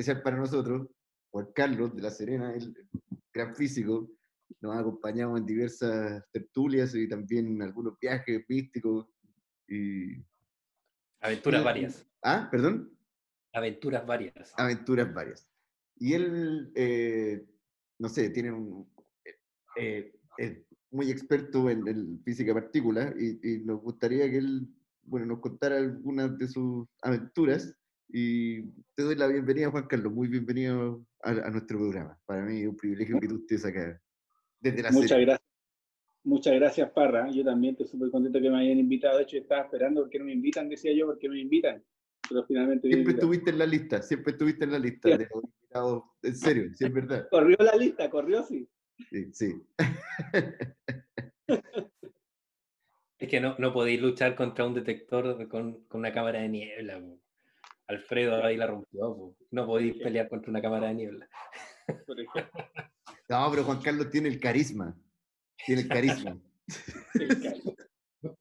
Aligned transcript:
especial 0.00 0.22
para 0.22 0.38
nosotros, 0.38 0.88
Juan 1.30 1.48
Carlos 1.54 1.94
de 1.94 2.02
la 2.02 2.10
Serena, 2.10 2.54
el 2.54 2.74
gran 3.32 3.54
físico. 3.54 4.10
Nos 4.60 4.74
ha 4.74 4.80
acompañado 4.80 5.36
en 5.36 5.46
diversas 5.46 6.24
tertulias 6.32 6.94
y 6.94 7.08
también 7.08 7.46
en 7.46 7.62
algunos 7.62 7.98
viajes 8.00 8.44
místicos. 8.48 9.06
Y... 9.68 10.16
Aventuras 11.20 11.62
varias. 11.62 12.06
Ah, 12.22 12.48
perdón. 12.50 12.96
Aventuras 13.52 14.06
varias. 14.06 14.52
Aventuras 14.56 15.12
varias. 15.14 15.46
Y 15.96 16.14
él, 16.14 16.72
eh, 16.74 17.46
no 17.98 18.08
sé, 18.08 18.30
tiene 18.30 18.52
un, 18.52 18.90
eh, 19.76 20.12
es 20.38 20.58
muy 20.90 21.10
experto 21.10 21.68
en, 21.68 22.22
física 22.24 22.54
partícula 22.54 23.14
y, 23.18 23.38
y, 23.42 23.64
nos 23.64 23.80
gustaría 23.80 24.28
que 24.30 24.38
él 24.38 24.66
bueno, 25.02 25.26
nos 25.26 25.40
contara 25.40 25.76
algunas 25.76 26.36
de 26.38 26.48
sus 26.48 26.86
aventuras. 27.02 27.74
Y 28.12 28.62
te 28.94 29.02
doy 29.02 29.14
la 29.14 29.28
bienvenida, 29.28 29.70
Juan 29.70 29.86
Carlos. 29.86 30.12
Muy 30.12 30.26
bienvenido 30.28 31.04
a, 31.22 31.50
nuestro 31.50 31.78
programa. 31.78 32.18
Para 32.26 32.42
mí 32.42 32.62
es 32.62 32.66
un 32.66 32.76
privilegio 32.76 33.20
que 33.20 33.28
tú 33.28 33.36
estés 33.36 33.64
acá. 33.64 34.00
Desde 34.58 34.82
la 34.82 34.90
Muchas 34.90 35.20
gracias. 35.20 35.48
Muchas 36.24 36.54
gracias, 36.54 36.90
Parra. 36.90 37.30
Yo 37.30 37.44
también 37.44 37.72
estoy 37.72 37.86
súper 37.86 38.10
contento 38.10 38.40
que 38.40 38.50
me 38.50 38.58
hayan 38.58 38.78
invitado. 38.78 39.18
De 39.18 39.22
hecho, 39.22 39.36
estaba 39.36 39.62
esperando 39.62 40.02
porque 40.02 40.18
no 40.18 40.24
me 40.24 40.32
invitan, 40.32 40.68
decía 40.68 40.92
yo, 40.92 41.06
porque 41.06 41.28
me 41.28 41.40
invitan. 41.40 41.82
Pero 42.28 42.44
finalmente. 42.44 42.88
Siempre 42.88 43.14
estuviste 43.14 43.50
en 43.50 43.58
la 43.58 43.66
lista, 43.66 44.02
siempre 44.02 44.32
estuviste 44.32 44.64
en 44.64 44.72
la 44.72 44.78
lista 44.78 45.08
de 45.08 45.28
los 45.32 45.44
invitados. 45.44 46.02
En 46.22 46.36
serio, 46.36 46.64
sí 46.74 46.84
es 46.84 46.92
verdad. 46.92 47.28
Corrió 47.30 47.56
la 47.60 47.76
lista, 47.76 48.10
corrió, 48.10 48.42
sí. 48.42 48.68
Sí, 49.10 49.30
sí. 49.32 49.62
Es 53.18 53.28
que 53.28 53.38
no, 53.38 53.54
no 53.58 53.70
podéis 53.70 54.00
luchar 54.00 54.34
contra 54.34 54.64
un 54.64 54.72
detector 54.72 55.46
con, 55.48 55.84
con 55.88 55.98
una 55.98 56.10
cámara 56.10 56.40
de 56.40 56.48
niebla. 56.48 57.02
Alfredo 57.90 58.44
ahí 58.44 58.56
la 58.56 58.68
rompió. 58.68 59.34
No 59.50 59.66
podéis 59.66 59.96
pelear 59.96 60.28
contra 60.28 60.50
una 60.50 60.62
cámara 60.62 60.88
de 60.88 60.94
niebla. 60.94 61.28
No, 63.28 63.48
pero 63.48 63.62
Juan 63.62 63.80
Carlos 63.80 64.10
tiene 64.10 64.28
el 64.28 64.40
carisma. 64.40 64.92
Tiene 65.64 65.82
el 65.82 65.88
carisma. 65.88 66.36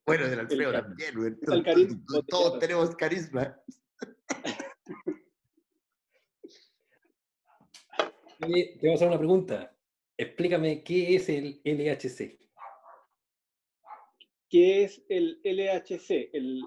bueno, 0.04 0.28
del 0.28 0.40
Alfredo 0.40 0.72
también. 0.72 1.40
Todos, 1.46 2.26
todos 2.26 2.60
tenemos 2.60 2.96
carisma. 2.96 3.56
Te 8.40 8.48
voy 8.82 8.92
a 8.92 8.96
hacer 8.96 9.08
una 9.10 9.20
pregunta. 9.20 9.76
Explícame 10.18 10.84
qué 10.84 11.16
es 11.16 11.30
el 11.30 11.62
LHC. 11.64 12.40
¿Qué 14.50 14.84
es 14.86 15.04
el 15.08 15.40
LHC? 15.44 16.30
El, 16.34 16.64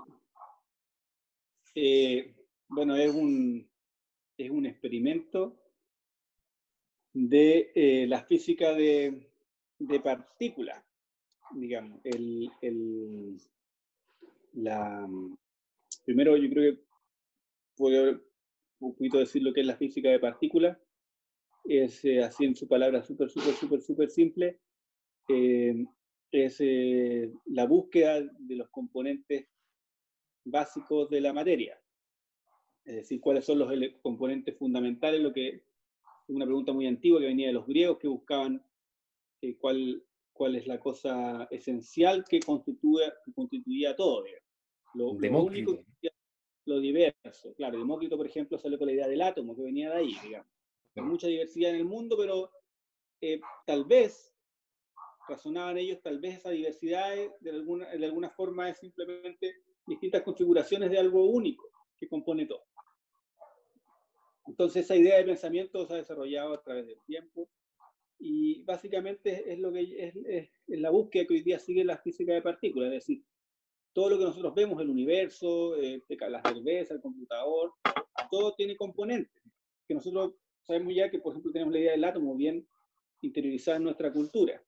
eh, 1.74 2.36
bueno, 2.74 2.96
es 2.96 3.14
un, 3.14 3.68
es 4.38 4.50
un 4.50 4.66
experimento 4.66 5.58
de 7.12 7.70
eh, 7.74 8.06
la 8.06 8.24
física 8.24 8.72
de, 8.72 9.30
de 9.78 10.00
partículas, 10.00 10.82
digamos. 11.54 12.00
El, 12.04 12.50
el, 12.62 13.36
la, 14.54 15.06
primero, 16.04 16.36
yo 16.36 16.48
creo 16.48 16.74
que 16.74 16.82
puedo 17.76 18.20
un 18.80 18.94
poquito 18.94 19.18
decir 19.18 19.42
lo 19.42 19.52
que 19.52 19.60
es 19.60 19.66
la 19.66 19.76
física 19.76 20.08
de 20.08 20.18
partículas 20.18 20.78
es 21.64 22.04
eh, 22.04 22.20
así 22.22 22.44
en 22.44 22.56
su 22.56 22.66
palabra 22.66 23.02
súper, 23.02 23.30
súper, 23.30 23.54
súper, 23.54 23.82
súper 23.82 24.10
simple, 24.10 24.60
eh, 25.28 25.84
es 26.32 26.62
la 27.46 27.66
búsqueda 27.66 28.22
de 28.22 28.56
los 28.56 28.70
componentes 28.70 29.48
básicos 30.44 31.10
de 31.10 31.20
la 31.20 31.32
materia. 31.32 31.81
Es 32.84 32.96
decir, 32.96 33.20
cuáles 33.20 33.44
son 33.44 33.58
los 33.58 33.70
componentes 34.02 34.56
fundamentales, 34.56 35.20
lo 35.20 35.32
que 35.32 35.64
una 36.28 36.44
pregunta 36.44 36.72
muy 36.72 36.86
antigua 36.86 37.20
que 37.20 37.26
venía 37.26 37.48
de 37.48 37.52
los 37.52 37.66
griegos 37.66 37.98
que 37.98 38.08
buscaban 38.08 38.64
cuál, 39.60 40.04
cuál 40.32 40.56
es 40.56 40.66
la 40.66 40.80
cosa 40.80 41.46
esencial 41.50 42.24
que 42.28 42.40
constituye, 42.40 43.12
constituía 43.34 43.94
todo. 43.94 44.24
Lo, 44.94 45.14
lo, 45.14 45.42
único, 45.42 45.78
lo 46.66 46.80
diverso. 46.80 47.54
Claro, 47.56 47.78
Demócrito, 47.78 48.16
por 48.16 48.26
ejemplo, 48.26 48.58
salió 48.58 48.78
con 48.78 48.86
la 48.86 48.94
idea 48.94 49.08
del 49.08 49.22
átomo, 49.22 49.54
que 49.54 49.62
venía 49.62 49.90
de 49.90 49.96
ahí, 49.96 50.16
digamos 50.22 50.52
hay 50.96 51.02
mucha 51.02 51.26
diversidad 51.26 51.70
en 51.70 51.76
el 51.76 51.84
mundo, 51.84 52.16
pero 52.16 52.50
eh, 53.20 53.40
tal 53.66 53.84
vez, 53.84 54.34
razonaban 55.28 55.78
ellos, 55.78 56.00
tal 56.02 56.20
vez 56.20 56.38
esa 56.38 56.50
diversidad 56.50 57.14
de 57.40 57.50
alguna, 57.50 57.88
de 57.88 58.04
alguna 58.04 58.30
forma 58.30 58.68
es 58.68 58.78
simplemente 58.78 59.62
distintas 59.86 60.22
configuraciones 60.22 60.90
de 60.90 60.98
algo 60.98 61.24
único 61.24 61.68
que 61.98 62.08
compone 62.08 62.46
todo. 62.46 62.64
Entonces 64.46 64.84
esa 64.84 64.96
idea 64.96 65.16
de 65.18 65.24
pensamiento 65.24 65.86
se 65.86 65.94
ha 65.94 65.96
desarrollado 65.96 66.54
a 66.54 66.62
través 66.62 66.86
del 66.86 67.00
tiempo 67.06 67.48
y 68.18 68.62
básicamente 68.64 69.52
es 69.52 69.58
lo 69.58 69.72
que 69.72 69.80
es, 69.80 70.16
es, 70.16 70.50
la 70.66 70.90
búsqueda 70.90 71.26
que 71.26 71.34
hoy 71.34 71.42
día 71.42 71.58
sigue 71.58 71.84
la 71.84 71.98
física 71.98 72.32
de 72.32 72.42
partículas, 72.42 72.88
es 72.88 73.06
decir, 73.06 73.24
todo 73.92 74.10
lo 74.10 74.18
que 74.18 74.24
nosotros 74.24 74.54
vemos, 74.54 74.80
el 74.80 74.88
universo, 74.88 75.76
eh, 75.76 76.02
la 76.28 76.42
cerveza, 76.42 76.94
el 76.94 77.00
computador, 77.00 77.72
todo 78.30 78.54
tiene 78.54 78.76
componentes 78.76 79.42
que 79.86 79.94
nosotros 79.94 80.34
sabemos 80.62 80.94
ya 80.94 81.10
que, 81.10 81.18
por 81.18 81.32
ejemplo, 81.32 81.52
tenemos 81.52 81.72
la 81.72 81.80
idea 81.80 81.92
del 81.92 82.04
átomo 82.04 82.34
bien 82.34 82.66
interiorizada 83.20 83.76
en 83.76 83.84
nuestra 83.84 84.12
cultura. 84.12 84.62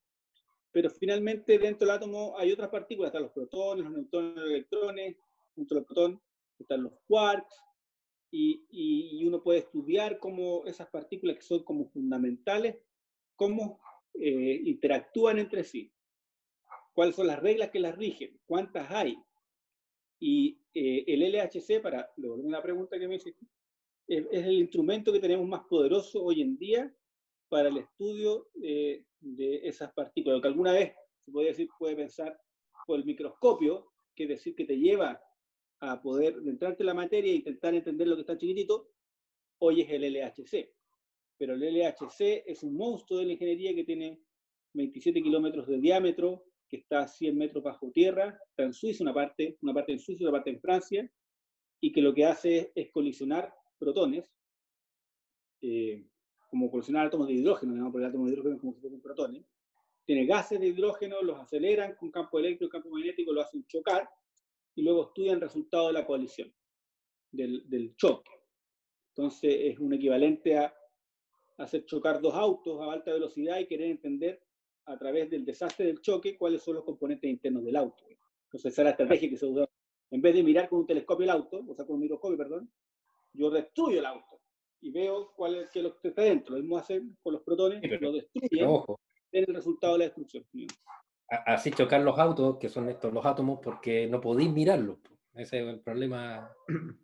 Pero 0.73 0.91
finalmente 0.91 1.59
dentro 1.59 1.87
del 1.87 1.97
átomo 1.97 2.35
hay 2.37 2.53
otras 2.53 2.69
partículas, 2.69 3.09
están 3.09 3.23
los 3.23 3.33
protones, 3.33 3.85
los 3.85 3.95
neutrones, 3.95 4.37
los 4.37 4.51
electrones, 4.51 5.17
dentro 5.55 5.77
del 5.77 5.85
protón 5.85 6.21
están 6.59 6.83
los 6.83 6.93
quarks, 7.06 7.62
y, 8.37 8.67
y, 8.69 9.25
uno 9.25 9.41
puede 9.41 9.61
estudiar 9.61 10.19
cómo 10.19 10.65
esas 10.67 10.89
partículas 10.89 11.37
que 11.37 11.43
son 11.43 11.62
como 11.62 11.87
fundamentales, 11.87 12.77
cómo 13.37 13.81
eh, 14.15 14.61
interactúan 14.65 15.39
entre 15.39 15.62
sí, 15.62 15.93
cuáles 16.93 17.15
son 17.15 17.28
las 17.28 17.39
reglas 17.39 17.71
que 17.71 17.78
las 17.78 17.97
rigen, 17.97 18.37
cuántas 18.44 18.91
hay. 18.91 19.17
Y 20.19 20.59
eh, 20.75 21.05
el 21.06 21.23
LHC, 21.23 21.81
para 21.81 22.11
devolver 22.17 22.50
la 22.50 22.62
pregunta 22.62 22.99
que 22.99 23.06
me 23.06 23.17
hiciste, 23.17 23.47
es, 24.09 24.27
el 24.33 24.55
instrumento 24.55 25.12
que 25.12 25.21
tenemos 25.21 25.47
más 25.47 25.62
poderoso 25.69 26.25
hoy 26.25 26.43
en 26.43 26.59
día 26.59 26.93
para 27.49 27.69
el 27.69 27.77
estudio 27.77 28.49
de 28.56 29.61
esas 29.62 29.93
partículas, 29.93 30.38
lo 30.38 30.43
que 30.43 30.49
alguna 30.49 30.73
vez 30.73 30.93
se 31.25 31.31
puede 31.31 31.49
decir, 31.49 31.69
puede 31.79 31.94
pensar 31.94 32.37
por 32.85 32.99
el 32.99 33.05
microscopio, 33.05 33.93
que 34.17 34.25
es 34.25 34.29
decir, 34.31 34.56
que 34.56 34.64
te 34.64 34.76
lleva 34.76 35.23
a 35.91 36.01
poder 36.01 36.37
entrarte 36.47 36.83
en 36.83 36.87
la 36.87 36.95
materia 36.95 37.33
e 37.33 37.37
intentar 37.37 37.75
entender 37.75 38.09
lo 38.09 38.17
que 38.17 38.23
está 38.23 38.37
chiquitito, 38.37 38.91
hoy 39.59 39.83
es 39.83 39.91
el 39.91 40.03
LHC. 40.03 40.71
Pero 41.37 41.55
el 41.55 41.61
LHC 41.61 42.45
es 42.47 42.63
un 42.63 42.77
monstruo 42.77 43.19
de 43.19 43.27
la 43.27 43.33
ingeniería 43.33 43.75
que 43.75 43.85
tiene 43.85 44.21
27 44.75 45.23
kilómetros 45.23 45.67
de 45.67 45.79
diámetro, 45.79 46.45
que 46.69 46.79
está 46.79 47.01
a 47.01 47.09
100 47.09 47.37
metros 47.37 47.63
bajo 47.63 47.91
tierra, 47.91 48.39
está 48.51 48.65
en 48.65 48.73
Suiza 48.73 49.03
una 49.05 49.15
parte, 49.15 49.59
una 49.63 49.75
parte 49.75 49.93
en 49.93 49.99
Suiza 49.99 50.23
y 50.23 50.27
una 50.27 50.33
parte 50.33 50.51
en 50.51 50.61
Francia, 50.61 51.11
y 51.81 51.93
que 51.93 52.01
lo 52.01 52.15
que 52.15 52.25
hace 52.25 52.73
es 52.75 52.91
colisionar 52.91 53.55
protones, 53.79 54.33
eh, 55.61 56.07
como 56.49 56.71
colisionar 56.71 57.07
átomos 57.07 57.29
de 57.29 57.35
hidrógeno, 57.35 57.91
por 57.91 58.01
el 58.01 58.09
átomo 58.09 58.27
de 58.27 58.33
hidrógeno 58.33 58.59
como 58.59 58.75
si 58.75 58.81
fuesen 58.81 59.01
protones, 59.01 59.45
tiene 60.05 60.27
gases 60.27 60.61
de 60.61 60.69
hidrógeno, 60.69 61.23
los 61.23 61.39
aceleran 61.39 61.95
con 61.97 62.11
campo 62.11 62.39
eléctrico, 62.39 62.71
campo 62.71 62.91
magnético, 62.91 63.33
lo 63.33 63.41
hacen 63.41 63.67
chocar, 63.67 64.09
y 64.75 64.82
luego 64.82 65.09
estudian 65.09 65.37
el 65.37 65.41
resultado 65.43 65.88
de 65.88 65.93
la 65.93 66.06
colisión, 66.06 66.53
del, 67.31 67.69
del 67.69 67.97
choque. 67.97 68.31
Entonces 69.11 69.56
es 69.61 69.79
un 69.79 69.93
equivalente 69.94 70.59
a 70.59 70.75
hacer 71.59 71.85
chocar 71.87 72.21
dos 72.21 72.35
autos 72.35 72.81
a 72.81 72.93
alta 72.93 73.12
velocidad 73.12 73.59
y 73.61 73.67
querer 73.67 73.91
entender 73.91 74.43
a 74.87 74.99
través 74.99 75.31
del 75.31 75.44
desastre 75.44 75.87
del 75.87 76.00
choque 76.00 76.37
cuáles 76.37 76.62
son 76.62 76.75
los 76.75 76.85
componentes 76.85 77.31
internos 77.31 77.65
del 77.65 77.76
auto. 77.76 78.05
Entonces 78.09 78.73
esa 78.73 78.82
es 78.82 78.85
la 78.85 78.91
estrategia 78.91 79.31
que 79.31 79.37
se 79.37 79.47
usa. 79.47 79.69
En 80.11 80.21
vez 80.21 80.35
de 80.35 80.43
mirar 80.43 80.69
con 80.69 80.81
un 80.81 80.87
telescopio 80.87 81.25
el 81.25 81.31
auto, 81.31 81.65
o 81.67 81.75
sea, 81.75 81.87
con 81.87 81.94
un 81.94 82.03
microscopio, 82.03 82.37
perdón, 82.37 82.71
yo 83.32 83.50
destruyo 83.50 83.99
el 83.99 84.06
auto 84.06 84.41
y 84.81 84.91
veo 84.91 85.32
cuál 85.35 85.56
es, 85.56 85.75
lo 85.76 85.99
que 85.99 86.09
está 86.09 86.23
dentro. 86.23 86.55
Lo 86.55 86.61
mismo 86.61 86.76
hacen 86.76 87.17
con 87.23 87.32
los 87.32 87.43
protones, 87.43 87.81
lo 88.00 88.12
destruyen, 88.12 88.67
ojo. 88.67 89.00
el 89.32 89.47
resultado 89.47 89.94
de 89.94 89.99
la 90.00 90.05
destrucción. 90.05 90.44
Así 91.47 91.71
chocar 91.71 92.01
los 92.03 92.19
autos, 92.19 92.59
que 92.59 92.69
son 92.69 92.89
estos 92.89 93.13
los 93.13 93.25
átomos, 93.25 93.61
porque 93.63 94.07
no 94.07 94.21
podéis 94.21 94.51
mirarlos. 94.51 94.99
Ese 95.35 95.61
es 95.61 95.67
el 95.67 95.81
problema. 95.81 96.51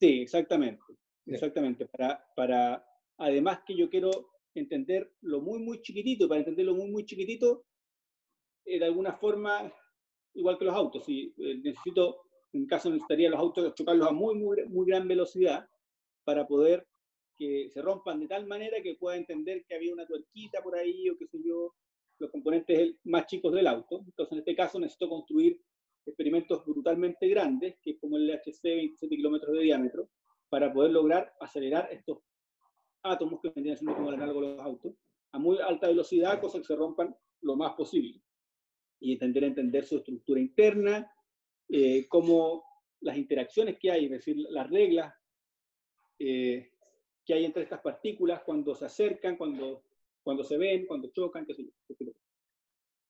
Sí, 0.00 0.22
exactamente. 0.22 0.82
Exactamente. 1.24 1.86
Para, 1.86 2.22
para, 2.36 2.84
además 3.16 3.60
que 3.64 3.76
yo 3.76 3.88
quiero 3.88 4.10
entender 4.54 5.14
lo 5.22 5.40
muy, 5.40 5.60
muy 5.60 5.80
chiquitito, 5.80 6.28
para 6.28 6.40
entenderlo 6.40 6.74
muy, 6.74 6.90
muy 6.90 7.06
chiquitito, 7.06 7.64
eh, 8.64 8.78
de 8.78 8.84
alguna 8.84 9.14
forma, 9.14 9.72
igual 10.34 10.58
que 10.58 10.64
los 10.64 10.74
autos, 10.74 11.04
si 11.04 11.32
eh, 11.38 11.60
necesito 11.62 12.24
en 12.54 12.66
caso 12.66 12.88
necesitaría 12.88 13.30
los 13.30 13.40
autos 13.40 13.74
chocarlos 13.74 14.08
a 14.08 14.12
muy, 14.12 14.34
muy, 14.36 14.64
muy 14.68 14.86
gran 14.86 15.08
velocidad 15.08 15.68
para 16.24 16.46
poder 16.46 16.86
que 17.36 17.68
se 17.70 17.82
rompan 17.82 18.20
de 18.20 18.28
tal 18.28 18.46
manera 18.46 18.80
que 18.80 18.94
pueda 18.94 19.16
entender 19.16 19.64
que 19.66 19.74
había 19.74 19.92
una 19.92 20.06
tuerquita 20.06 20.62
por 20.62 20.76
ahí 20.76 21.10
o 21.10 21.16
qué 21.18 21.26
sé 21.26 21.38
yo, 21.44 21.74
los 22.18 22.30
componentes 22.30 22.96
más 23.04 23.26
chicos 23.26 23.52
del 23.52 23.66
auto. 23.66 24.02
Entonces, 24.04 24.32
en 24.32 24.38
este 24.38 24.56
caso, 24.56 24.78
necesito 24.78 25.08
construir 25.08 25.60
experimentos 26.06 26.64
brutalmente 26.64 27.28
grandes, 27.28 27.76
que 27.82 27.92
es 27.92 27.98
como 27.98 28.16
el 28.16 28.26
LHC, 28.26 28.62
27 28.62 29.16
kilómetros 29.16 29.56
de 29.56 29.62
diámetro, 29.62 30.10
para 30.48 30.72
poder 30.72 30.92
lograr 30.92 31.34
acelerar 31.40 31.88
estos 31.90 32.18
átomos 33.02 33.40
que 33.40 33.50
vendrían 33.50 33.76
siendo 33.76 33.96
como 33.96 34.08
el 34.08 34.16
análogo 34.16 34.40
de 34.42 34.56
los 34.56 34.60
autos, 34.60 34.94
a 35.32 35.38
muy 35.38 35.58
alta 35.58 35.88
velocidad, 35.88 36.40
cosa 36.40 36.58
que 36.58 36.64
se 36.64 36.76
rompan 36.76 37.14
lo 37.40 37.56
más 37.56 37.74
posible. 37.74 38.22
Y 39.00 39.12
entender, 39.12 39.44
entender 39.44 39.84
su 39.84 39.96
estructura 39.96 40.40
interna, 40.40 41.10
eh, 41.68 42.06
cómo 42.08 42.64
las 43.00 43.16
interacciones 43.16 43.78
que 43.78 43.90
hay, 43.90 44.04
es 44.06 44.10
decir, 44.10 44.36
las 44.50 44.68
reglas 44.70 45.12
eh, 46.18 46.70
que 47.24 47.34
hay 47.34 47.44
entre 47.44 47.62
estas 47.62 47.80
partículas 47.80 48.42
cuando 48.42 48.74
se 48.74 48.84
acercan, 48.84 49.36
cuando, 49.36 49.82
cuando 50.24 50.42
se 50.42 50.56
ven, 50.56 50.86
cuando 50.86 51.10
chocan, 51.12 51.46
qué 51.46 51.54
sé 51.54 51.64
yo. 51.64 52.12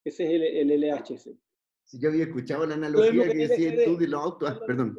Ese 0.04 0.24
es 0.24 0.30
el, 0.30 0.70
el 0.70 0.80
LHC. 0.80 1.38
Si 1.84 1.98
yo 1.98 2.10
había 2.10 2.24
escuchado 2.24 2.66
la 2.66 2.74
analogía 2.74 3.30
que, 3.30 3.48
decía 3.48 3.84
tú 3.84 3.96
de 3.96 4.08
los 4.08 4.22
autos, 4.22 4.50
ah, 4.50 4.60
perdón. 4.66 4.98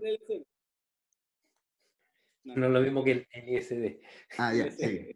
No. 2.44 2.66
es 2.68 2.72
lo 2.72 2.82
mismo 2.82 3.04
que 3.04 3.12
el 3.12 3.28
LSD. 3.34 4.00
Ah, 4.38 4.54
ya, 4.54 4.72
sí. 4.72 5.16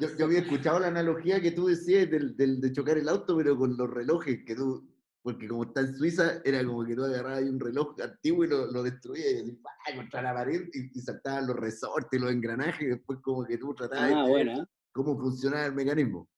Yo, 0.00 0.08
yo, 0.16 0.26
había 0.26 0.40
escuchado 0.40 0.78
la 0.78 0.86
analogía 0.86 1.40
que 1.40 1.50
tú 1.50 1.66
decías 1.66 2.08
del, 2.08 2.36
del, 2.36 2.60
de 2.60 2.72
chocar 2.72 2.96
el 2.96 3.08
auto, 3.08 3.36
pero 3.36 3.56
con 3.56 3.76
los 3.76 3.90
relojes, 3.90 4.44
que 4.44 4.54
tú, 4.54 4.88
porque 5.22 5.48
como 5.48 5.64
está 5.64 5.80
en 5.80 5.96
Suiza, 5.96 6.40
era 6.44 6.64
como 6.64 6.84
que 6.84 6.94
tú 6.94 7.02
agarrabas 7.02 7.42
un 7.42 7.58
reloj 7.58 7.96
antiguo 8.00 8.44
y 8.44 8.48
lo, 8.48 8.70
lo 8.70 8.82
destruías 8.84 9.26
y 9.26 9.34
decías, 9.34 9.58
¡ay! 9.86 9.96
contra 9.96 10.22
la 10.22 10.34
pared! 10.34 10.68
Y, 10.72 10.96
y, 10.96 11.00
saltaban 11.02 11.48
los 11.48 11.56
resortes, 11.56 12.20
los 12.20 12.30
engranajes, 12.30 12.82
y 12.82 12.90
después 12.90 13.18
como 13.20 13.44
que 13.44 13.58
tú 13.58 13.74
tratabas 13.74 14.12
ah, 14.14 14.26
de 14.26 14.32
ver 14.32 14.68
cómo 14.92 15.16
funcionaba 15.18 15.66
el 15.66 15.74
mecanismo. 15.74 16.28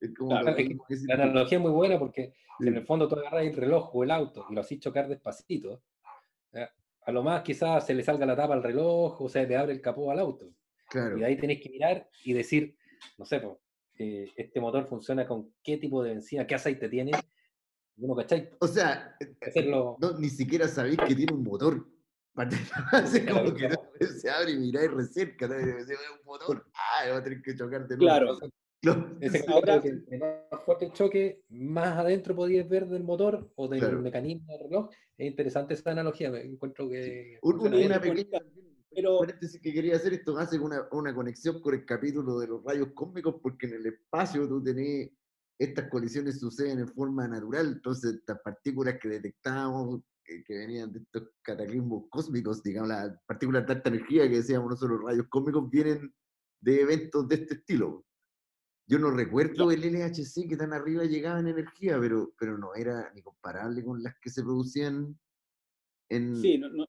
Es 0.00 0.14
como 0.14 0.30
claro, 0.30 0.54
que, 0.54 0.76
la 1.06 1.14
analogía 1.14 1.58
es 1.58 1.62
muy 1.62 1.72
buena 1.72 1.98
porque 1.98 2.34
en 2.60 2.76
el 2.76 2.86
fondo 2.86 3.08
tú 3.08 3.16
agarras 3.16 3.44
el 3.44 3.56
reloj 3.56 3.94
o 3.94 4.04
el 4.04 4.10
auto 4.10 4.46
y 4.50 4.54
lo 4.54 4.60
haces 4.60 4.78
chocar 4.78 5.08
despacito, 5.08 5.82
a 7.08 7.12
lo 7.12 7.22
más 7.22 7.42
quizás 7.42 7.86
se 7.86 7.94
le 7.94 8.02
salga 8.02 8.26
la 8.26 8.36
tapa 8.36 8.52
al 8.52 8.62
reloj 8.62 9.20
o 9.20 9.28
se 9.28 9.46
le 9.46 9.56
abre 9.56 9.72
el 9.72 9.80
capó 9.80 10.10
al 10.10 10.18
auto. 10.18 10.52
Claro. 10.90 11.16
Y 11.16 11.20
de 11.20 11.26
ahí 11.26 11.36
tenés 11.38 11.60
que 11.60 11.70
mirar 11.70 12.08
y 12.22 12.34
decir, 12.34 12.76
no 13.16 13.24
sé, 13.24 13.42
eh, 13.98 14.30
este 14.36 14.60
motor 14.60 14.86
funciona 14.86 15.26
con 15.26 15.54
qué 15.62 15.78
tipo 15.78 16.02
de 16.02 16.10
benzina, 16.10 16.46
qué 16.46 16.54
aceite 16.54 16.88
tiene. 16.88 17.12
¿No, 17.96 18.14
¿cachai? 18.14 18.50
O 18.60 18.66
sea, 18.66 19.16
Hacerlo... 19.40 19.96
no, 20.00 20.18
ni 20.18 20.28
siquiera 20.28 20.68
sabéis 20.68 20.98
que 20.98 21.14
tiene 21.14 21.32
un 21.32 21.42
motor. 21.42 21.88
Como 23.28 23.54
que 23.54 23.70
se 24.06 24.30
abre 24.30 24.52
y 24.52 24.58
miráis 24.58 24.90
recerca, 24.92 25.48
¿no? 25.48 25.56
un 25.56 26.24
motor, 26.24 26.64
ah, 26.74 27.10
va 27.10 27.16
a 27.18 27.22
tener 27.22 27.42
que 27.42 27.56
chocar 27.56 27.88
de 27.88 27.96
nuevo. 27.96 28.38
Claro. 28.80 29.18
Ese 29.20 29.44
Ahora, 29.48 29.82
más 30.50 30.64
fuerte 30.64 30.86
el 30.86 30.92
choque, 30.92 31.42
más 31.48 31.98
adentro 31.98 32.34
podías 32.36 32.68
ver 32.68 32.86
del 32.86 33.02
motor 33.02 33.50
o 33.56 33.68
del 33.68 33.80
claro. 33.80 34.00
mecanismo 34.00 34.52
del 34.52 34.68
reloj. 34.68 34.90
Es 35.16 35.26
interesante 35.26 35.74
esa 35.74 35.90
analogía, 35.90 36.30
me 36.30 36.42
encuentro 36.42 36.88
que... 36.88 37.38
Un, 37.42 37.58
una, 37.58 37.76
una 37.76 38.00
pequeña 38.00 38.38
pero... 38.90 39.18
paréntesis 39.18 39.60
que 39.60 39.72
quería 39.72 39.96
hacer, 39.96 40.12
esto 40.14 40.38
hace 40.38 40.58
una, 40.58 40.88
una 40.92 41.14
conexión 41.14 41.60
con 41.60 41.74
el 41.74 41.84
capítulo 41.84 42.38
de 42.38 42.46
los 42.48 42.64
rayos 42.64 42.88
cósmicos, 42.94 43.36
porque 43.42 43.66
en 43.66 43.74
el 43.74 43.86
espacio 43.86 44.48
tú 44.48 44.62
tenés, 44.62 45.10
estas 45.58 45.88
colisiones 45.88 46.38
suceden 46.38 46.78
en 46.78 46.88
forma 46.88 47.26
natural, 47.26 47.66
entonces 47.66 48.14
estas 48.14 48.40
partículas 48.42 48.98
que 49.00 49.08
detectábamos, 49.08 50.00
que, 50.28 50.44
que 50.44 50.58
venían 50.58 50.92
de 50.92 51.00
estos 51.00 51.30
cataclismos 51.42 52.04
cósmicos, 52.10 52.62
digamos, 52.62 52.90
las 52.90 53.18
partículas 53.26 53.66
de 53.66 53.72
alta 53.72 53.88
energía 53.88 54.28
que 54.28 54.36
decíamos 54.36 54.70
nosotros, 54.70 55.00
los 55.00 55.10
rayos 55.10 55.26
cósmicos, 55.28 55.70
vienen 55.70 56.14
de 56.60 56.80
eventos 56.82 57.26
de 57.28 57.36
este 57.36 57.54
estilo. 57.54 58.04
Yo 58.86 58.98
no 58.98 59.10
recuerdo 59.10 59.70
el 59.70 59.80
LHC 59.80 60.48
que 60.48 60.56
tan 60.56 60.72
arriba 60.72 61.04
llegaba 61.04 61.40
en 61.40 61.48
energía, 61.48 61.98
pero, 62.00 62.34
pero 62.38 62.58
no 62.58 62.74
era 62.74 63.10
ni 63.14 63.22
comparable 63.22 63.82
con 63.84 64.02
las 64.02 64.14
que 64.20 64.30
se 64.30 64.42
producían 64.42 65.18
en... 66.10 66.36
Sí, 66.36 66.58
no, 66.58 66.70
no. 66.70 66.86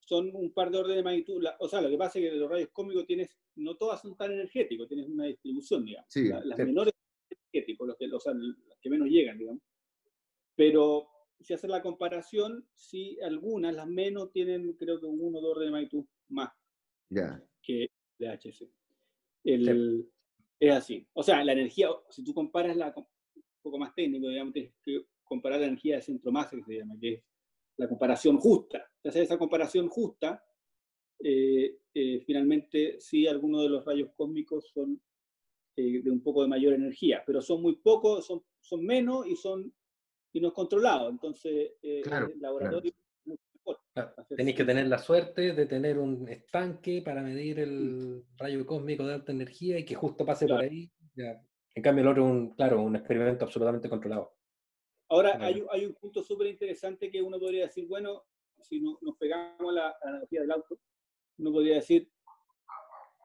son 0.00 0.30
un 0.34 0.52
par 0.52 0.70
de 0.70 0.78
órdenes 0.78 0.98
de 0.98 1.02
magnitud. 1.02 1.44
o 1.58 1.68
sea, 1.68 1.80
lo 1.80 1.88
que 1.88 1.98
pasa 1.98 2.18
es 2.18 2.24
que 2.24 2.36
los 2.36 2.50
rayos 2.50 2.70
cósmicos 2.72 3.06
tienes, 3.06 3.36
no 3.56 3.76
todas 3.76 4.00
son 4.00 4.16
tan 4.16 4.32
energéticos, 4.32 4.88
tienes 4.88 5.08
una 5.08 5.24
distribución, 5.24 5.84
digamos. 5.84 6.08
Sí, 6.10 6.28
las 6.28 6.56
sí. 6.56 6.64
menores 6.64 6.94
son 6.94 7.38
energéticos, 7.52 7.88
los 7.88 7.96
que, 7.96 8.12
o 8.12 8.20
sea, 8.20 8.34
los 8.34 8.78
que 8.80 8.90
menos 8.90 9.08
llegan, 9.08 9.38
digamos. 9.38 9.62
Pero 10.54 11.08
si 11.40 11.54
haces 11.54 11.70
la 11.70 11.82
comparación, 11.82 12.66
sí, 12.74 13.18
algunas, 13.22 13.74
las 13.74 13.86
menos, 13.86 14.30
tienen 14.32 14.72
creo 14.74 15.00
que 15.00 15.06
uno 15.06 15.38
o 15.38 15.40
dos 15.40 15.52
órdenes 15.52 15.68
de 15.68 15.72
magnitud 15.72 16.04
más 16.28 16.50
yeah. 17.10 17.42
que 17.62 17.88
LHC. 18.18 18.68
El, 19.44 20.04
sí 20.04 20.10
es 20.60 20.72
así. 20.72 21.06
O 21.12 21.22
sea, 21.22 21.44
la 21.44 21.52
energía, 21.52 21.88
si 22.10 22.24
tú 22.24 22.34
comparas 22.34 22.76
la, 22.76 22.92
un 22.96 23.06
poco 23.62 23.78
más 23.78 23.94
técnico, 23.94 24.28
digamos, 24.28 24.52
tienes 24.52 24.74
que 24.82 25.06
comparar 25.24 25.60
la 25.60 25.66
energía 25.66 25.96
de 25.96 26.02
centro 26.02 26.32
masa, 26.32 26.56
que 26.56 26.64
se 26.64 26.78
llama, 26.78 26.96
que 27.00 27.14
es 27.14 27.24
la 27.76 27.88
comparación 27.88 28.38
justa. 28.38 28.90
Si 29.00 29.08
haces 29.08 29.22
esa 29.22 29.38
comparación 29.38 29.88
justa, 29.88 30.44
eh, 31.20 31.78
eh, 31.94 32.20
finalmente 32.26 33.00
sí 33.00 33.26
algunos 33.26 33.62
de 33.62 33.68
los 33.68 33.84
rayos 33.84 34.10
cósmicos 34.16 34.68
son 34.72 35.00
eh, 35.76 36.00
de 36.02 36.10
un 36.10 36.22
poco 36.22 36.42
de 36.42 36.48
mayor 36.48 36.74
energía, 36.74 37.22
pero 37.26 37.40
son 37.40 37.62
muy 37.62 37.76
pocos, 37.76 38.26
son, 38.26 38.42
son 38.60 38.84
menos 38.84 39.26
y 39.26 39.36
son 39.36 39.72
y 40.32 40.40
no 40.40 40.48
es 40.48 40.54
controlado. 40.54 41.08
Entonces, 41.08 41.72
claro, 42.02 42.26
el 42.26 42.40
laboratorio 42.40 42.92
Claro. 43.92 44.14
Tenéis 44.36 44.56
que 44.56 44.64
tener 44.64 44.86
la 44.86 44.98
suerte 44.98 45.52
de 45.52 45.66
tener 45.66 45.98
un 45.98 46.28
estanque 46.28 47.02
para 47.02 47.22
medir 47.22 47.58
el 47.60 48.24
rayo 48.36 48.64
cósmico 48.64 49.06
de 49.06 49.14
alta 49.14 49.32
energía 49.32 49.78
y 49.78 49.84
que 49.84 49.94
justo 49.94 50.24
pase 50.24 50.46
por 50.46 50.60
ahí. 50.60 50.90
Ya. 51.14 51.42
En 51.74 51.82
cambio, 51.82 52.02
el 52.02 52.08
otro 52.08 52.24
es 52.24 52.30
un, 52.30 52.54
claro, 52.54 52.80
un 52.80 52.96
experimento 52.96 53.44
absolutamente 53.44 53.88
controlado. 53.88 54.34
Ahora, 55.10 55.38
hay, 55.40 55.64
hay, 55.70 55.86
un 55.86 55.94
punto 55.94 56.22
súper 56.22 56.48
interesante 56.48 57.10
que 57.10 57.22
uno 57.22 57.38
podría 57.38 57.64
decir, 57.64 57.86
bueno, 57.86 58.24
si 58.60 58.80
no, 58.80 58.98
nos 59.00 59.16
pegamos 59.16 59.70
a 59.70 59.72
la, 59.72 59.88
a 59.88 60.04
la 60.04 60.10
analogía 60.10 60.42
del 60.42 60.50
auto, 60.50 60.78
uno 61.38 61.52
podría 61.52 61.76
decir, 61.76 62.10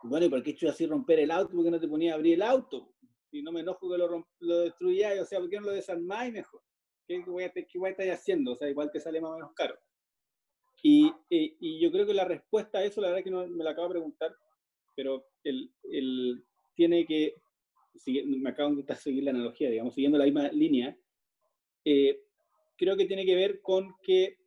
bueno, 0.03 0.25
¿y 0.25 0.29
por 0.29 0.43
qué 0.43 0.51
hecho 0.51 0.69
así 0.69 0.86
romper 0.86 1.19
el 1.19 1.31
auto? 1.31 1.55
¿Por 1.55 1.63
qué 1.65 1.72
no 1.72 1.79
te 1.79 1.88
ponía 1.88 2.13
a 2.13 2.15
abrir 2.15 2.36
el 2.36 2.41
auto? 2.41 2.93
Si 3.29 3.41
no 3.41 3.51
me 3.51 3.62
enojo 3.62 3.89
que 3.89 3.98
lo, 3.98 4.27
lo 4.39 4.57
destruyáis, 4.60 5.22
o 5.22 5.25
sea, 5.25 5.39
¿por 5.39 5.50
qué 5.50 5.60
no 5.60 5.67
lo 5.67 5.74
desarmáis 5.74 6.31
mejor? 6.31 6.62
¿Qué 7.07 7.19
voy, 7.19 7.43
a, 7.43 7.51
¿Qué 7.51 7.77
voy 7.77 7.89
a 7.89 7.91
estar 7.91 8.10
haciendo? 8.10 8.53
O 8.53 8.55
sea, 8.55 8.69
igual 8.69 8.91
te 8.91 9.00
sale 9.00 9.19
más 9.19 9.31
o 9.31 9.36
menos 9.36 9.53
caro. 9.53 9.77
Y, 10.81 11.12
y, 11.29 11.55
y, 11.60 11.79
yo 11.81 11.91
creo 11.91 12.05
que 12.05 12.13
la 12.13 12.25
respuesta 12.25 12.79
a 12.79 12.83
eso, 12.83 13.00
la 13.01 13.10
verdad 13.10 13.24
que 13.24 13.31
no 13.31 13.48
me 13.48 13.63
la 13.63 13.72
acabo 13.72 13.88
de 13.88 13.93
preguntar, 13.93 14.36
pero 14.95 15.25
él, 15.43 15.72
él 15.83 16.43
tiene 16.75 17.05
que, 17.05 17.36
me 18.25 18.50
acabo 18.50 18.75
de 18.75 18.95
seguir 18.95 19.24
la 19.24 19.31
analogía, 19.31 19.69
digamos, 19.69 19.93
siguiendo 19.93 20.17
la 20.17 20.25
misma 20.25 20.50
línea, 20.50 20.98
eh, 21.86 22.22
creo 22.75 22.98
que 22.98 23.05
tiene 23.05 23.25
que 23.25 23.36
ver 23.36 23.62
con 23.62 23.95
que 24.01 24.38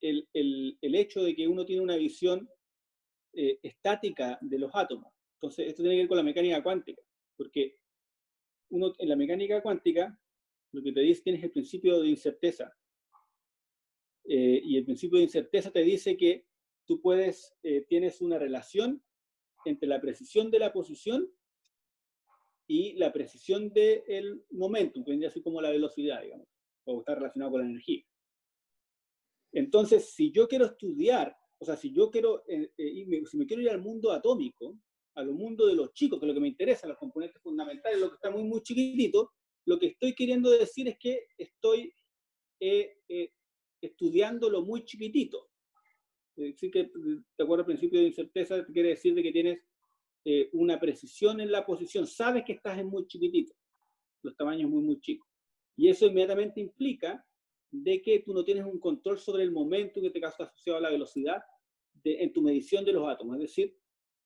el, 0.00 0.28
el, 0.34 0.78
el, 0.80 0.94
hecho 0.94 1.22
de 1.22 1.34
que 1.34 1.48
uno 1.48 1.64
tiene 1.64 1.82
una 1.82 1.96
visión 1.96 2.48
eh, 3.32 3.58
estática 3.62 4.38
de 4.40 4.58
los 4.58 4.70
átomos. 4.74 5.12
Entonces, 5.34 5.68
esto 5.68 5.82
tiene 5.82 5.96
que 5.96 6.02
ver 6.02 6.08
con 6.08 6.16
la 6.18 6.22
mecánica 6.22 6.62
cuántica, 6.62 7.02
porque 7.36 7.78
uno 8.70 8.92
en 8.98 9.08
la 9.08 9.16
mecánica 9.16 9.62
cuántica 9.62 10.18
lo 10.72 10.82
que 10.82 10.92
te 10.92 11.00
dice 11.00 11.22
tienes 11.22 11.42
el 11.42 11.50
principio 11.50 12.00
de 12.00 12.08
incerteza. 12.08 12.72
Eh, 14.24 14.60
y 14.64 14.76
el 14.76 14.84
principio 14.84 15.18
de 15.18 15.24
incerteza 15.24 15.70
te 15.70 15.82
dice 15.82 16.16
que 16.16 16.46
tú 16.84 17.00
puedes, 17.00 17.54
eh, 17.62 17.86
tienes 17.88 18.20
una 18.20 18.38
relación 18.38 19.02
entre 19.64 19.88
la 19.88 20.00
precisión 20.00 20.50
de 20.50 20.58
la 20.58 20.72
posición 20.72 21.30
y 22.68 22.94
la 22.94 23.12
precisión 23.12 23.72
del 23.72 24.44
momentum, 24.50 25.04
que 25.04 25.12
vendría 25.12 25.28
así 25.28 25.40
como 25.42 25.60
la 25.60 25.70
velocidad, 25.70 26.22
digamos, 26.22 26.48
o 26.84 27.00
está 27.00 27.14
relacionado 27.14 27.52
con 27.52 27.60
la 27.60 27.68
energía. 27.68 28.02
Entonces, 29.52 30.10
si 30.10 30.32
yo 30.32 30.48
quiero 30.48 30.66
estudiar, 30.66 31.36
o 31.58 31.64
sea, 31.64 31.76
si 31.76 31.92
yo 31.92 32.10
quiero, 32.10 32.44
eh, 32.46 32.72
eh, 32.76 33.22
si 33.26 33.36
me 33.36 33.46
quiero 33.46 33.62
ir 33.62 33.70
al 33.70 33.80
mundo 33.80 34.12
atómico, 34.12 34.78
al 35.14 35.32
mundo 35.32 35.66
de 35.66 35.74
los 35.74 35.92
chicos, 35.94 36.18
que 36.18 36.26
es 36.26 36.28
lo 36.28 36.34
que 36.34 36.40
me 36.40 36.48
interesa, 36.48 36.86
los 36.86 36.98
componentes 36.98 37.40
fundamentales, 37.40 37.98
lo 37.98 38.10
que 38.10 38.16
está 38.16 38.30
muy, 38.30 38.44
muy 38.44 38.60
chiquitito, 38.60 39.32
lo 39.66 39.78
que 39.78 39.88
estoy 39.88 40.14
queriendo 40.14 40.50
decir 40.50 40.88
es 40.88 40.96
que 40.98 41.26
estoy 41.36 41.92
eh, 42.60 42.98
eh, 43.08 43.32
muy 44.64 44.84
chiquitito. 44.84 45.48
Es 46.36 46.52
decir, 46.52 46.70
que 46.70 46.90
de 46.94 47.44
acuerdo 47.44 47.62
al 47.62 47.66
principio 47.66 48.00
de 48.00 48.06
incerteza, 48.06 48.64
quiere 48.66 48.90
decir 48.90 49.14
de 49.14 49.22
que 49.22 49.32
tienes 49.32 49.58
eh, 50.24 50.50
una 50.52 50.78
precisión 50.78 51.40
en 51.40 51.50
la 51.50 51.64
posición, 51.64 52.06
sabes 52.06 52.44
que 52.44 52.52
estás 52.52 52.78
en 52.78 52.86
muy 52.88 53.06
chiquitito, 53.06 53.54
los 54.22 54.36
tamaños 54.36 54.70
muy, 54.70 54.82
muy 54.82 55.00
chicos. 55.00 55.28
Y 55.76 55.88
eso 55.88 56.06
inmediatamente 56.06 56.60
implica 56.60 57.24
de 57.70 58.00
que 58.02 58.20
tú 58.20 58.32
no 58.32 58.44
tienes 58.44 58.64
un 58.64 58.78
control 58.78 59.18
sobre 59.18 59.42
el 59.42 59.50
momento, 59.50 59.98
en 59.98 60.06
este 60.06 60.20
caso 60.20 60.42
asociado 60.42 60.78
a 60.78 60.82
la 60.82 60.90
velocidad, 60.90 61.42
de, 61.92 62.22
en 62.22 62.32
tu 62.32 62.42
medición 62.42 62.84
de 62.84 62.92
los 62.92 63.08
átomos. 63.08 63.36
Es 63.36 63.42
decir, 63.42 63.76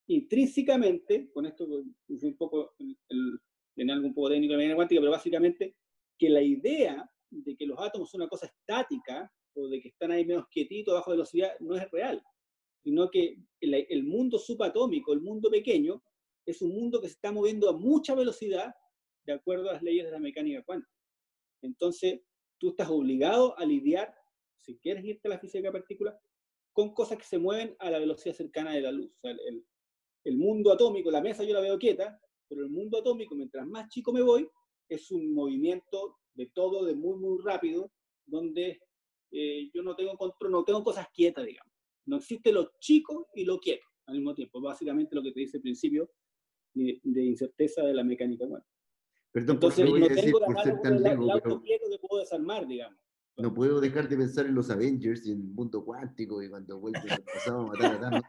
intrínsecamente, 0.09 1.31
con 1.33 1.47
esto 1.47 1.85
es 2.09 2.23
un 2.23 2.37
poco, 2.37 2.75
el, 2.79 2.99
el, 3.09 3.39
tiene 3.81 3.95
algo 3.95 4.09
un 4.09 4.15
poco 4.15 4.29
técnico 4.29 4.53
de 4.53 4.59
mecánica 4.59 4.77
cuántica, 4.77 5.01
pero 5.01 5.11
básicamente 5.11 5.75
que 6.19 6.29
la 6.29 6.43
idea 6.43 7.11
de 7.31 7.57
que 7.57 7.65
los 7.65 7.81
átomos 7.81 8.11
son 8.11 8.21
una 8.21 8.29
cosa 8.29 8.45
estática 8.45 9.33
o 9.55 9.69
de 9.69 9.81
que 9.81 9.89
están 9.89 10.11
ahí 10.11 10.23
menos 10.27 10.49
quietitos, 10.51 10.93
a 10.93 10.99
baja 10.99 11.13
velocidad, 11.13 11.53
no 11.61 11.75
es 11.77 11.91
real, 11.91 12.23
sino 12.85 13.11
que 13.11 13.39
el, 13.59 13.75
el, 13.89 14.05
mundo 14.05 14.39
subatómico, 14.39 15.15
el 15.15 15.23
mundo 15.23 15.51
pequeño, 15.51 16.05
es 16.45 16.61
un 16.61 16.75
mundo 16.75 17.01
que 17.01 17.09
se 17.09 17.15
está 17.15 17.33
moviendo 17.33 17.71
a 17.71 17.73
mucha 17.73 18.15
velocidad 18.15 18.75
de 19.25 19.33
acuerdo 19.33 19.71
a 19.71 19.73
las 19.73 19.83
leyes 19.83 20.05
de 20.05 20.11
la 20.11 20.19
mecánica 20.19 20.63
cuántica. 20.63 20.93
Entonces, 21.63 22.21
tú 22.59 22.69
estás 22.69 22.91
obligado 22.91 23.59
a 23.59 23.65
lidiar, 23.65 24.15
si 24.59 24.77
quieres 24.77 25.07
irte 25.07 25.27
a 25.27 25.31
la 25.31 25.39
física 25.39 25.69
de 25.69 25.73
partículas, 25.73 26.17
con 26.75 26.93
cosas 26.93 27.17
que 27.17 27.25
se 27.25 27.39
mueven 27.39 27.75
a 27.79 27.91
la 27.91 27.99
velocidad 27.99 28.35
cercana 28.35 28.75
de 28.75 28.83
la 28.83 28.93
luz. 28.93 29.11
O 29.11 29.21
sea, 29.23 29.31
el, 29.31 29.65
el 30.25 30.37
mundo 30.37 30.71
atómico, 30.71 31.11
la 31.11 31.23
mesa 31.23 31.45
yo 31.45 31.55
la 31.55 31.61
veo 31.61 31.79
quieta, 31.79 32.21
pero 32.51 32.65
el 32.65 32.71
mundo 32.71 32.99
atómico, 32.99 33.37
mientras 33.37 33.67
más 33.67 33.89
chico 33.89 34.13
me 34.13 34.23
voy, 34.23 34.47
es 34.89 35.11
un 35.13 35.33
movimiento 35.33 36.19
de 36.35 36.47
todo, 36.47 36.85
de 36.85 36.97
muy, 36.97 37.17
muy 37.17 37.39
rápido, 37.43 37.93
donde 38.27 38.81
eh, 39.31 39.71
yo 39.73 39.83
no 39.83 39.95
tengo 39.95 40.17
control, 40.17 40.51
no 40.51 40.65
tengo 40.65 40.83
cosas 40.83 41.07
quietas, 41.15 41.47
digamos. 41.47 41.73
No 42.07 42.17
existe 42.17 42.53
lo 42.53 42.73
chico 42.81 43.29
y 43.35 43.45
lo 43.45 43.61
quieto 43.61 43.87
al 44.07 44.17
mismo 44.17 44.35
tiempo. 44.35 44.61
Básicamente 44.61 45.15
lo 45.15 45.23
que 45.23 45.31
te 45.31 45.41
dice 45.41 45.59
el 45.59 45.63
principio 45.63 46.11
de, 46.75 47.01
incerteza 47.05 47.83
de 47.83 47.95
la 47.95 48.03
mecánica 48.03 48.49
cuántica. 48.49 48.75
Entonces, 49.33 49.89
no 49.89 50.09
tengo 50.09 50.41
la 50.41 50.49
mano 50.49 50.81
el, 50.83 51.07
el 51.07 51.31
auto 51.31 51.63
quieto 51.63 51.87
que 51.89 51.99
puedo 52.01 52.21
desarmar, 52.21 52.67
digamos. 52.67 52.99
No 53.37 53.55
puedo 53.55 53.81
dejar 53.81 54.09
de 54.09 54.17
pensar 54.17 54.47
en 54.47 54.57
los 54.57 54.71
Avengers 54.71 55.25
y 55.25 55.33
en 55.33 55.41
el 55.41 55.49
mundo 55.49 55.85
cuántico 55.85 56.43
y 56.43 56.51
cuando 56.51 56.81
vuelve 56.81 57.11
al 57.11 57.23
pasado 57.23 57.61
a 57.61 57.67
matar 57.69 57.95
a 57.95 58.01
Thanos. 58.01 58.23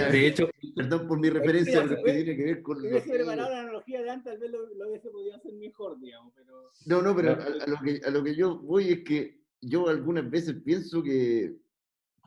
De 0.00 0.26
hecho, 0.26 0.50
perdón 0.74 1.06
por 1.06 1.18
mi 1.20 1.30
referencia, 1.30 1.82
pero 1.82 2.02
que 2.02 2.12
tiene 2.12 2.36
que 2.36 2.44
ver 2.44 2.62
con. 2.62 2.80
Si 2.80 2.88
hubiese 2.88 3.12
preparado 3.12 3.50
la 3.50 3.60
analogía 3.60 4.02
de 4.02 4.10
antes, 4.10 4.32
tal 4.32 4.40
vez 4.40 4.50
lo, 4.50 4.66
lo 4.74 4.88
hubiese 4.88 5.10
podido 5.10 5.36
hacer 5.36 5.52
mejor, 5.54 5.98
digamos. 6.00 6.32
Pero... 6.34 6.70
No, 6.86 7.02
no, 7.02 7.14
pero 7.14 7.32
a, 7.32 7.66
lo 7.66 7.76
que, 7.80 8.00
a 8.04 8.10
lo 8.10 8.24
que 8.24 8.34
yo 8.34 8.58
voy 8.58 8.90
es 8.90 9.04
que 9.04 9.40
yo 9.60 9.88
algunas 9.88 10.28
veces 10.30 10.56
pienso 10.64 11.02
que, 11.02 11.56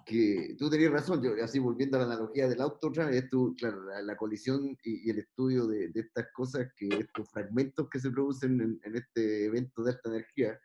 que 0.05 0.55
tú 0.57 0.69
tenías 0.69 0.91
razón, 0.91 1.21
yo, 1.21 1.31
así 1.43 1.59
volviendo 1.59 1.97
a 1.97 1.99
la 1.99 2.05
analogía 2.05 2.47
del 2.47 2.61
auto 2.61 2.87
otra 2.87 3.07
vez, 3.07 3.29
tú, 3.29 3.55
claro, 3.57 3.83
la, 4.01 4.15
colisión 4.15 4.77
y, 4.83 5.09
el 5.09 5.19
estudio 5.19 5.67
de, 5.67 5.89
de, 5.89 5.99
estas 5.99 6.27
cosas, 6.33 6.71
que 6.75 6.87
estos 6.87 7.29
fragmentos 7.29 7.89
que 7.89 7.99
se 7.99 8.09
producen 8.09 8.61
en, 8.61 8.79
en 8.83 8.95
este 8.95 9.45
evento 9.45 9.83
de 9.83 9.91
alta 9.91 10.09
energía, 10.09 10.59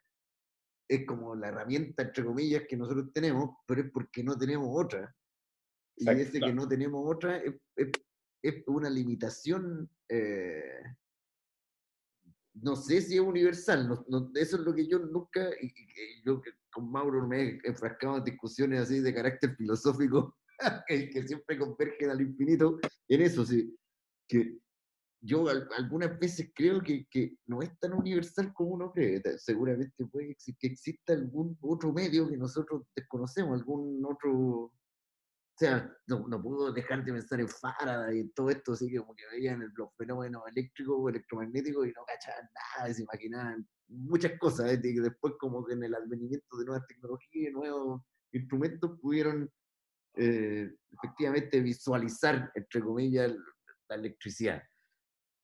es 0.88 1.06
como 1.06 1.35
la 1.35 1.49
herramienta, 1.49 2.02
entre 2.02 2.25
comillas, 2.25 2.64
que 2.68 2.76
nosotros 2.76 3.12
tenemos, 3.12 3.56
pero 3.66 3.80
es 3.80 3.90
porque 3.90 4.23
no 4.23 4.37
tenemos 4.37 4.68
otra. 4.71 5.14
Y 5.97 6.09
ese 6.09 6.41
que 6.41 6.53
no 6.53 6.67
tenemos 6.67 7.03
otra 7.05 7.39
es, 7.39 7.55
es, 8.43 8.65
una 8.67 8.91
limitación, 8.91 9.89
eh, 10.09 10.83
no 12.55 12.77
sé 12.77 13.01
si 13.01 13.15
es 13.15 13.21
universal, 13.21 13.89
no, 14.09 14.31
eso 14.35 14.57
es 14.57 14.63
lo 14.63 14.75
que 14.75 14.87
yo 14.87 14.99
nunca, 14.99 15.51
y, 15.61 15.73
yo 16.25 16.43
con 16.73 16.91
Mauro 16.91 17.27
me 17.27 17.43
he 17.43 17.61
enfrascado 17.65 18.19
en 18.19 18.25
discusiones 18.25 18.81
así 18.81 19.01
de 19.01 19.15
carácter 19.15 19.55
filosófico, 19.57 20.37
que, 20.89 21.11
que 21.11 21.27
siempre 21.27 21.59
convergen 21.59 22.11
al 22.11 22.21
infinito, 22.21 22.81
en 23.09 23.23
eso, 23.23 23.45
sí, 23.45 23.77
que 24.29 24.59
yo 25.23 25.47
algunas 25.49 26.19
veces 26.19 26.51
creo 26.55 26.83
que, 26.83 27.07
que, 27.09 27.37
no 27.47 27.63
es 27.63 27.79
tan 27.79 27.93
universal 27.93 28.53
como 28.53 28.71
uno 28.71 28.93
cree. 28.93 29.23
Seguramente 29.39 30.05
puede 30.07 30.37
que 30.59 30.67
exista 30.67 31.13
algún 31.13 31.57
otro 31.61 31.93
medio 31.93 32.29
que 32.29 32.37
nosotros 32.37 32.83
desconocemos, 32.95 33.61
algún 33.61 34.05
otro... 34.05 34.73
Sea, 35.62 35.97
no, 36.09 36.26
no 36.26 36.42
puedo 36.42 36.73
dejar 36.73 37.04
de 37.04 37.12
pensar 37.12 37.38
en 37.38 37.47
Faraday 37.49 38.16
y 38.16 38.21
en 38.23 38.33
todo 38.33 38.50
esto, 38.50 38.73
así 38.73 38.90
que 38.90 38.99
como 38.99 39.14
que 39.14 39.23
veían 39.31 39.61
los 39.76 39.90
fenómenos 39.97 40.42
eléctricos 40.50 40.97
o 40.99 41.09
electromagnéticos 41.09 41.87
y 41.87 41.92
no 41.92 42.04
cachaban 42.04 42.49
nada, 42.52 42.92
se 42.92 43.02
imaginaban 43.02 43.69
muchas 43.87 44.33
cosas, 44.40 44.73
¿eh? 44.73 44.81
y 44.83 44.95
después 44.95 45.35
como 45.38 45.64
que 45.64 45.75
en 45.75 45.85
el 45.85 45.95
advenimiento 45.95 46.59
de 46.59 46.64
nuevas 46.64 46.85
tecnologías 46.88 47.50
y 47.50 47.52
nuevos 47.52 48.02
instrumentos 48.33 48.99
pudieron 49.00 49.49
eh, 50.16 50.69
efectivamente 50.90 51.61
visualizar, 51.61 52.50
entre 52.57 52.81
comillas, 52.81 53.33
la 53.88 53.95
electricidad. 53.95 54.64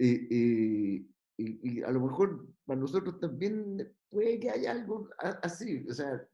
Y, 0.00 1.06
y, 1.36 1.82
a 1.84 1.92
lo 1.92 2.00
mejor 2.00 2.44
para 2.64 2.80
nosotros 2.80 3.20
también 3.20 3.88
puede 4.08 4.40
que 4.40 4.50
haya 4.50 4.72
algo 4.72 5.08
así, 5.44 5.86
o 5.88 5.94
sea, 5.94 6.28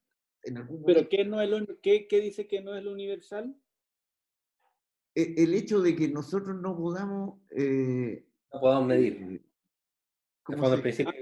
en 0.44 0.56
algún 0.56 0.82
¿Pero 0.86 1.06
qué, 1.06 1.26
no 1.26 1.42
es 1.42 1.50
lo, 1.50 1.66
qué, 1.82 2.08
qué 2.08 2.20
dice 2.20 2.46
que 2.46 2.62
no 2.62 2.74
es 2.74 2.82
lo 2.82 2.90
universal? 2.90 3.54
E, 5.14 5.34
el, 5.42 5.54
hecho 5.54 5.80
de 5.80 5.94
que 5.94 6.08
nosotros 6.08 6.60
no 6.60 6.76
podamos... 6.76 7.40
Eh, 7.50 8.26
no 8.52 8.60
podamos 8.60 8.88
medir. 8.88 9.14
Eh, 9.14 9.44
el 10.46 10.82
principio 10.82 11.12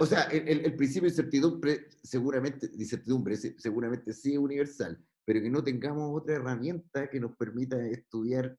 o 0.00 0.06
sea, 0.06 0.24
el, 0.24 0.66
el, 0.66 0.76
principio 0.76 1.08
de 1.08 1.12
incertidumbre 1.12 1.86
seguramente, 2.02 2.68
incertidumbre 2.74 3.36
seguramente 3.36 4.12
sí 4.12 4.32
es 4.32 4.38
universal, 4.38 5.02
pero 5.24 5.40
que 5.40 5.48
no 5.48 5.64
tengamos 5.64 6.20
otra 6.20 6.36
herramienta 6.36 7.08
que 7.08 7.18
nos 7.18 7.34
permita 7.36 7.82
estudiar 7.86 8.54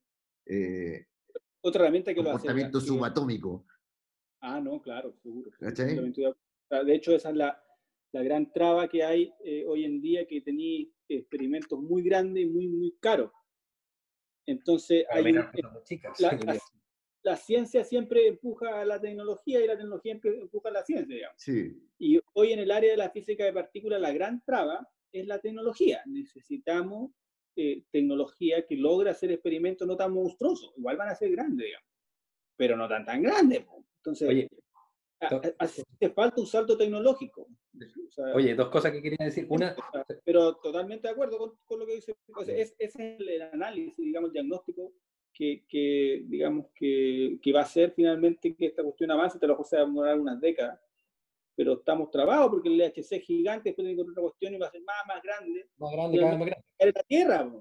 eh, 0.47 1.05
otra 1.61 1.83
herramienta 1.83 2.13
que 2.13 2.21
lo 2.21 2.29
hace. 2.29 2.37
Comportamiento 2.39 2.79
subatómico. 2.79 3.65
Ah, 4.39 4.59
no, 4.61 4.81
claro, 4.81 5.13
seguro. 5.21 5.51
De 5.59 6.95
hecho, 6.95 7.15
esa 7.15 7.29
es 7.29 7.35
la, 7.35 7.61
la 8.11 8.23
gran 8.23 8.51
traba 8.51 8.87
que 8.87 9.03
hay 9.03 9.33
eh, 9.43 9.65
hoy 9.67 9.85
en 9.85 10.01
día, 10.01 10.27
que 10.27 10.41
tenéis 10.41 10.89
experimentos 11.09 11.79
muy 11.79 12.03
grandes 12.03 12.43
y 12.43 12.47
muy, 12.47 12.67
muy 12.67 12.95
caros. 12.99 13.31
Entonces, 14.47 15.05
hay 15.11 15.31
la, 15.33 15.51
la, 17.21 17.35
ciencia 17.35 17.83
siempre 17.83 18.27
empuja 18.27 18.81
a 18.81 18.85
la 18.85 18.99
tecnología 18.99 19.61
y 19.61 19.67
la 19.67 19.77
tecnología 19.77 20.17
empuja 20.23 20.69
a 20.69 20.71
la 20.71 20.83
ciencia, 20.83 21.15
digamos. 21.15 21.35
Sí. 21.37 21.77
Y 21.99 22.19
hoy 22.33 22.53
en 22.53 22.59
el 22.59 22.71
área 22.71 22.91
de 22.91 22.97
la 22.97 23.11
física 23.11 23.43
de 23.43 23.51
partículas, 23.51 23.99
la 23.99 24.13
gran 24.13 24.41
traba 24.45 24.87
es 25.11 25.27
la 25.27 25.39
tecnología. 25.39 26.01
Necesitamos 26.05 27.11
eh, 27.57 27.83
tecnología 27.91 28.65
que 28.65 28.77
logra 28.77 29.11
hacer 29.11 29.31
experimentos 29.31 29.85
no 29.85 29.97
tan 29.97 30.13
monstruosos. 30.13 30.73
Igual 30.77 30.95
van 30.95 31.09
a 31.09 31.15
ser 31.15 31.31
grandes, 31.31 31.65
digamos, 31.65 31.89
pero 32.55 32.77
no 32.77 32.87
tan 32.87 33.05
tan 33.05 33.21
grandes. 33.21 33.65
Entonces, 33.97 34.29
Oye, 34.29 34.47
hace 35.59 35.83
falta 36.13 36.41
un 36.41 36.47
salto 36.47 36.77
tecnológico. 36.77 37.47
Oye, 38.33 38.55
dos 38.55 38.69
cosas 38.69 38.91
que 38.91 39.01
quería 39.01 39.25
decir. 39.25 39.45
Una, 39.49 39.75
pero 40.23 40.55
totalmente 40.55 41.07
de 41.07 41.13
acuerdo 41.13 41.57
con, 41.65 41.79
lo 41.79 41.85
que 41.85 41.95
dice. 41.95 42.15
ese 42.47 42.75
es 42.77 42.95
el 42.95 43.41
análisis, 43.53 43.97
digamos, 43.97 44.31
diagnóstico 44.31 44.93
que, 45.33 45.65
que 45.67 46.23
digamos, 46.25 46.67
que, 46.73 47.37
que, 47.41 47.53
va 47.53 47.61
a 47.61 47.65
ser 47.65 47.91
finalmente 47.91 48.55
que 48.55 48.67
esta 48.67 48.83
cuestión 48.83 49.11
avance. 49.11 49.39
Te 49.39 49.47
lo 49.47 49.57
va 49.57 49.63
a 49.71 49.77
demorar 49.77 50.19
unas 50.19 50.39
décadas 50.41 50.79
pero 51.57 51.73
estamos 51.73 52.11
trabados 52.11 52.51
porque 52.51 52.69
el 52.69 52.77
LHC 52.77 53.13
es 53.13 53.23
gigante, 53.23 53.69
después 53.69 53.83
tiene 53.83 53.95
que 53.95 54.07
otra 54.07 54.21
cuestión 54.21 54.53
y 54.53 54.59
va 54.59 54.67
a 54.67 54.71
ser 54.71 54.81
más, 54.83 54.95
más 55.07 55.23
grande. 55.23 55.67
Más 55.77 55.91
grande, 55.91 56.19
cada 56.19 56.29
vez 56.29 56.39
más 56.39 56.47
grande. 56.49 56.93
la 56.95 57.03
Tierra. 57.03 57.51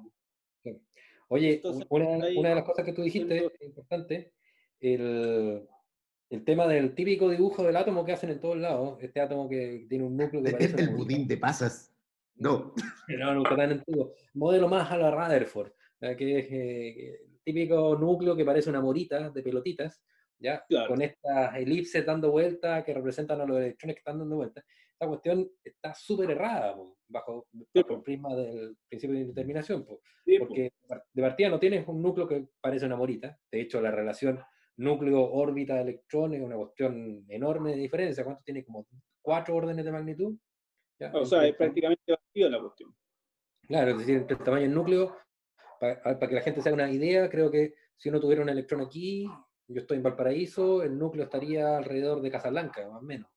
Oye, 1.29 1.63
una, 1.89 2.07
una, 2.37 2.49
de 2.51 2.55
las 2.55 2.65
cosas 2.65 2.85
que 2.85 2.93
tú 2.93 3.01
dijiste, 3.01 3.51
importante, 3.63 4.35
el, 4.81 5.67
el, 6.31 6.45
tema 6.45 6.67
del 6.67 6.95
típico 6.95 7.31
dibujo 7.31 7.63
del 7.63 7.77
átomo 7.77 8.05
que 8.05 8.13
hacen 8.13 8.31
en 8.31 8.41
todos 8.41 8.57
lados, 8.57 8.99
este 9.01 9.21
átomo 9.21 9.49
que 9.49 9.87
tiene 9.89 10.05
un 10.05 10.17
núcleo 10.17 10.43
que 10.43 10.51
parece... 10.53 10.83
el 10.83 10.91
budín 10.91 11.27
de 11.27 11.37
pasas. 11.37 11.93
No. 12.37 12.75
No, 13.19 13.35
nunca 13.35 13.57
tan 13.57 13.73
antiguo. 13.73 14.15
Modelo 14.35 14.69
más 14.69 14.91
a 14.91 14.99
la 14.99 15.11
Rutherford, 15.11 15.73
que 16.01 16.39
es 16.39 16.47
eh, 16.51 17.21
el 17.25 17.41
típico 17.43 17.97
núcleo 17.97 18.37
que 18.37 18.45
parece 18.45 18.71
una 18.71 18.81
morita 18.81 19.31
de 19.31 19.43
pelotitas, 19.43 20.03
¿ya? 20.39 20.65
Con 20.89 21.01
estas 21.03 21.57
elipses 21.57 22.05
dando 22.05 22.31
vueltas 22.31 22.85
que 22.85 22.93
representan 22.93 23.41
a 23.41 23.47
los 23.47 23.59
electrones 23.59 23.97
que 23.97 24.01
están 24.01 24.19
dando 24.19 24.37
vueltas. 24.37 24.65
Esta 24.93 25.09
cuestión 25.09 25.51
está 25.63 25.95
súper 25.95 26.31
errada 26.31 26.75
bajo, 27.09 27.47
el 27.75 28.03
prisma 28.03 28.35
del 28.35 28.77
principio 28.89 29.15
de 29.15 29.23
indeterminación, 29.23 29.85
porque 29.85 30.73
de 31.13 31.23
partida 31.23 31.51
no 31.51 31.59
tienes 31.59 31.87
un 31.87 32.01
núcleo 32.01 32.27
que 32.27 32.49
parece 32.61 32.87
una 32.87 32.97
morita, 32.97 33.39
de 33.51 33.61
hecho 33.61 33.81
la 33.81 33.91
relación 33.91 34.41
núcleo-órbita 34.77 35.75
de 35.75 35.83
electrones 35.83 36.41
es 36.41 36.47
una 36.47 36.57
cuestión 36.57 37.25
enorme 37.29 37.71
de 37.71 37.77
diferencia, 37.79 38.25
¿cuánto 38.25 38.43
tiene? 38.45 38.65
Como 38.65 38.87
cuatro 39.23 39.57
órdenes 39.57 39.85
de 39.85 39.93
magnitud. 39.93 40.37
O 41.13 41.27
sea, 41.27 41.47
es 41.47 41.55
prácticamente 41.55 42.13
vacío 42.13 42.49
la 42.49 42.61
cuestión. 42.61 42.95
Claro, 43.63 43.91
es 43.93 43.99
decir, 43.99 44.27
el 44.29 44.39
tamaño 44.39 44.63
del 44.63 44.75
núcleo, 44.75 45.17
para, 45.81 46.01
para 46.03 46.29
que 46.29 46.35
la 46.35 46.41
gente 46.41 46.63
se 46.63 46.69
haga 46.69 46.75
una 46.75 46.91
idea, 46.91 47.29
creo 47.29 47.51
que 47.51 47.75
si 47.97 48.09
uno 48.09 48.21
tuviera 48.21 48.43
un 48.43 48.49
electrón 48.49 48.81
aquí 48.81 49.27
yo 49.69 49.81
estoy 49.81 49.97
en 49.97 50.03
Valparaíso, 50.03 50.83
el 50.83 50.97
núcleo 50.97 51.25
estaría 51.25 51.77
alrededor 51.77 52.23
de 52.23 52.31
Casablanca, 52.31 52.89
más 52.89 53.03
o 53.03 53.05
menos. 53.05 53.29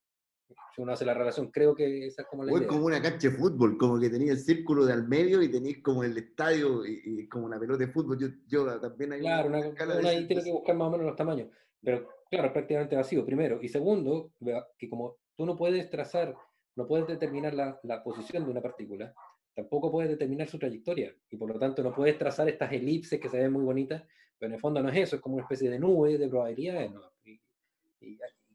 Si 0.74 0.82
uno 0.82 0.92
hace 0.92 1.04
la 1.04 1.14
relación, 1.14 1.50
creo 1.50 1.74
que 1.74 2.06
esa 2.06 2.22
es 2.22 2.28
como 2.28 2.44
la 2.44 2.52
o 2.52 2.66
como 2.66 2.86
una 2.86 3.00
cancha 3.00 3.28
de 3.28 3.36
fútbol, 3.36 3.76
como 3.78 3.98
que 3.98 4.10
tenía 4.10 4.32
el 4.32 4.38
círculo 4.38 4.84
de 4.84 4.92
al 4.92 5.06
medio 5.06 5.42
y 5.42 5.50
tenéis 5.50 5.82
como 5.82 6.04
el 6.04 6.16
estadio 6.16 6.84
y, 6.86 7.28
como 7.28 7.46
una 7.46 7.58
pelota 7.58 7.84
de 7.84 7.92
fútbol. 7.92 8.18
Yo, 8.18 8.28
yo 8.46 8.80
también 8.80 9.12
hay 9.12 9.20
Claro, 9.20 9.48
una, 9.48 10.08
ahí 10.08 10.26
tiene 10.26 10.42
que 10.42 10.52
buscar 10.52 10.76
más 10.76 10.88
o 10.88 10.90
menos 10.90 11.06
los 11.06 11.16
tamaños. 11.16 11.48
Pero 11.82 12.08
claro, 12.30 12.48
es 12.48 12.52
prácticamente 12.52 12.96
vacío, 12.96 13.24
primero. 13.24 13.58
Y 13.62 13.68
segundo, 13.68 14.32
que 14.78 14.88
como 14.88 15.16
tú 15.36 15.46
no 15.46 15.56
puedes 15.56 15.88
trazar, 15.90 16.36
no 16.76 16.86
puedes 16.86 17.06
determinar 17.06 17.54
la, 17.54 17.80
la 17.82 18.02
posición 18.02 18.44
de 18.44 18.50
una 18.50 18.60
partícula, 18.60 19.14
tampoco 19.54 19.90
puedes 19.90 20.10
determinar 20.10 20.48
su 20.48 20.58
trayectoria. 20.58 21.14
Y 21.30 21.36
por 21.36 21.52
lo 21.52 21.58
tanto 21.58 21.82
no 21.82 21.94
puedes 21.94 22.18
trazar 22.18 22.48
estas 22.48 22.72
elipses 22.72 23.20
que 23.20 23.28
se 23.28 23.38
ven 23.38 23.52
muy 23.52 23.64
bonitas 23.64 24.02
pero 24.40 24.48
en 24.48 24.54
el 24.54 24.60
fondo 24.60 24.82
no 24.82 24.88
es 24.88 24.96
eso, 24.96 25.16
es 25.16 25.22
como 25.22 25.34
una 25.34 25.44
especie 25.44 25.68
de 25.68 25.78
nube 25.78 26.16
de 26.16 26.26
probabilidades. 26.26 26.90
¿no? 26.90 27.02
Y, 27.24 27.38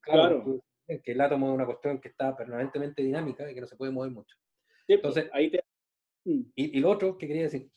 claro, 0.01 0.63
que 0.87 1.11
el 1.11 1.21
átomo 1.21 1.49
es 1.49 1.55
una 1.55 1.65
cuestión 1.65 1.99
que 1.99 2.09
está 2.09 2.35
permanentemente 2.35 3.01
dinámica 3.01 3.49
y 3.49 3.53
que 3.53 3.61
no 3.61 3.67
se 3.67 3.75
puede 3.75 3.91
mover 3.91 4.11
mucho. 4.11 4.35
Pues, 4.87 4.97
Entonces, 4.97 5.29
ahí 5.33 5.49
te... 5.49 5.63
Mm. 6.25 6.41
y, 6.55 6.77
y, 6.77 6.79
lo 6.79 6.89
otro 6.89 7.17
que 7.17 7.27
quería 7.27 7.43
decir 7.43 7.69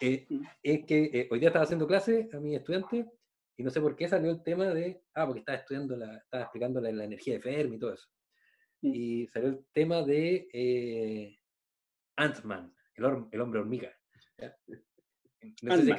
eh, 0.00 0.26
mm. 0.28 0.42
es 0.62 0.84
que 0.84 1.04
eh, 1.12 1.28
hoy 1.30 1.40
día 1.40 1.48
estaba 1.48 1.64
haciendo 1.64 1.86
clase 1.86 2.28
a 2.32 2.38
mi 2.38 2.54
estudiante 2.54 3.06
y 3.56 3.62
no 3.62 3.70
sé 3.70 3.80
por 3.80 3.96
qué 3.96 4.08
salió 4.08 4.30
el 4.30 4.42
tema 4.42 4.66
de, 4.66 5.02
ah, 5.14 5.26
porque 5.26 5.40
estaba 5.40 5.58
estudiando, 5.58 5.96
la, 5.96 6.16
estaba 6.18 6.44
explicando 6.44 6.80
la, 6.80 6.90
energía 6.90 7.34
de 7.34 7.40
Fermi 7.40 7.76
y 7.76 7.78
todo 7.78 7.94
eso. 7.94 8.06
y 8.82 9.26
salió 9.28 9.48
el 9.48 9.66
tema 9.72 10.02
de 10.02 10.48
eh, 10.52 11.38
Ant-Man, 12.16 12.74
el, 12.94 13.04
hombre 13.40 13.60
hormiga. 13.60 13.96
No 15.62 15.76
sé 15.76 15.82
si 15.82 15.92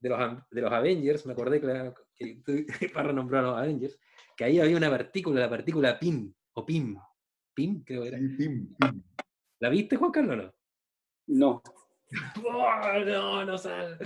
de 0.00 0.08
los, 0.08 0.48
de 0.50 0.60
los 0.60 0.72
Avengers, 0.72 1.24
me 1.24 1.32
acordé 1.32 1.60
que, 1.60 2.42
que 2.42 2.66
para 2.94 3.12
nombrar 3.12 3.44
a 3.44 3.48
los 3.48 3.58
Avengers, 3.58 3.98
que 4.36 4.44
ahí 4.44 4.60
había 4.60 4.76
una 4.76 4.90
partícula, 4.90 5.40
la 5.40 5.50
partícula 5.50 5.98
PIM, 5.98 6.32
o 6.54 6.66
PIM, 6.66 6.96
PIM 7.54 7.84
creo 7.84 8.02
que 8.02 8.08
era. 8.08 8.18
PIM, 8.18 8.36
PIM. 8.76 9.02
¿La 9.60 9.68
viste, 9.68 9.96
Juan 9.96 10.10
Carlos, 10.10 10.36
no? 10.36 10.52
No. 11.26 11.62
Oh, 12.44 13.04
no, 13.06 13.42
no 13.46 13.56
sale. 13.56 13.96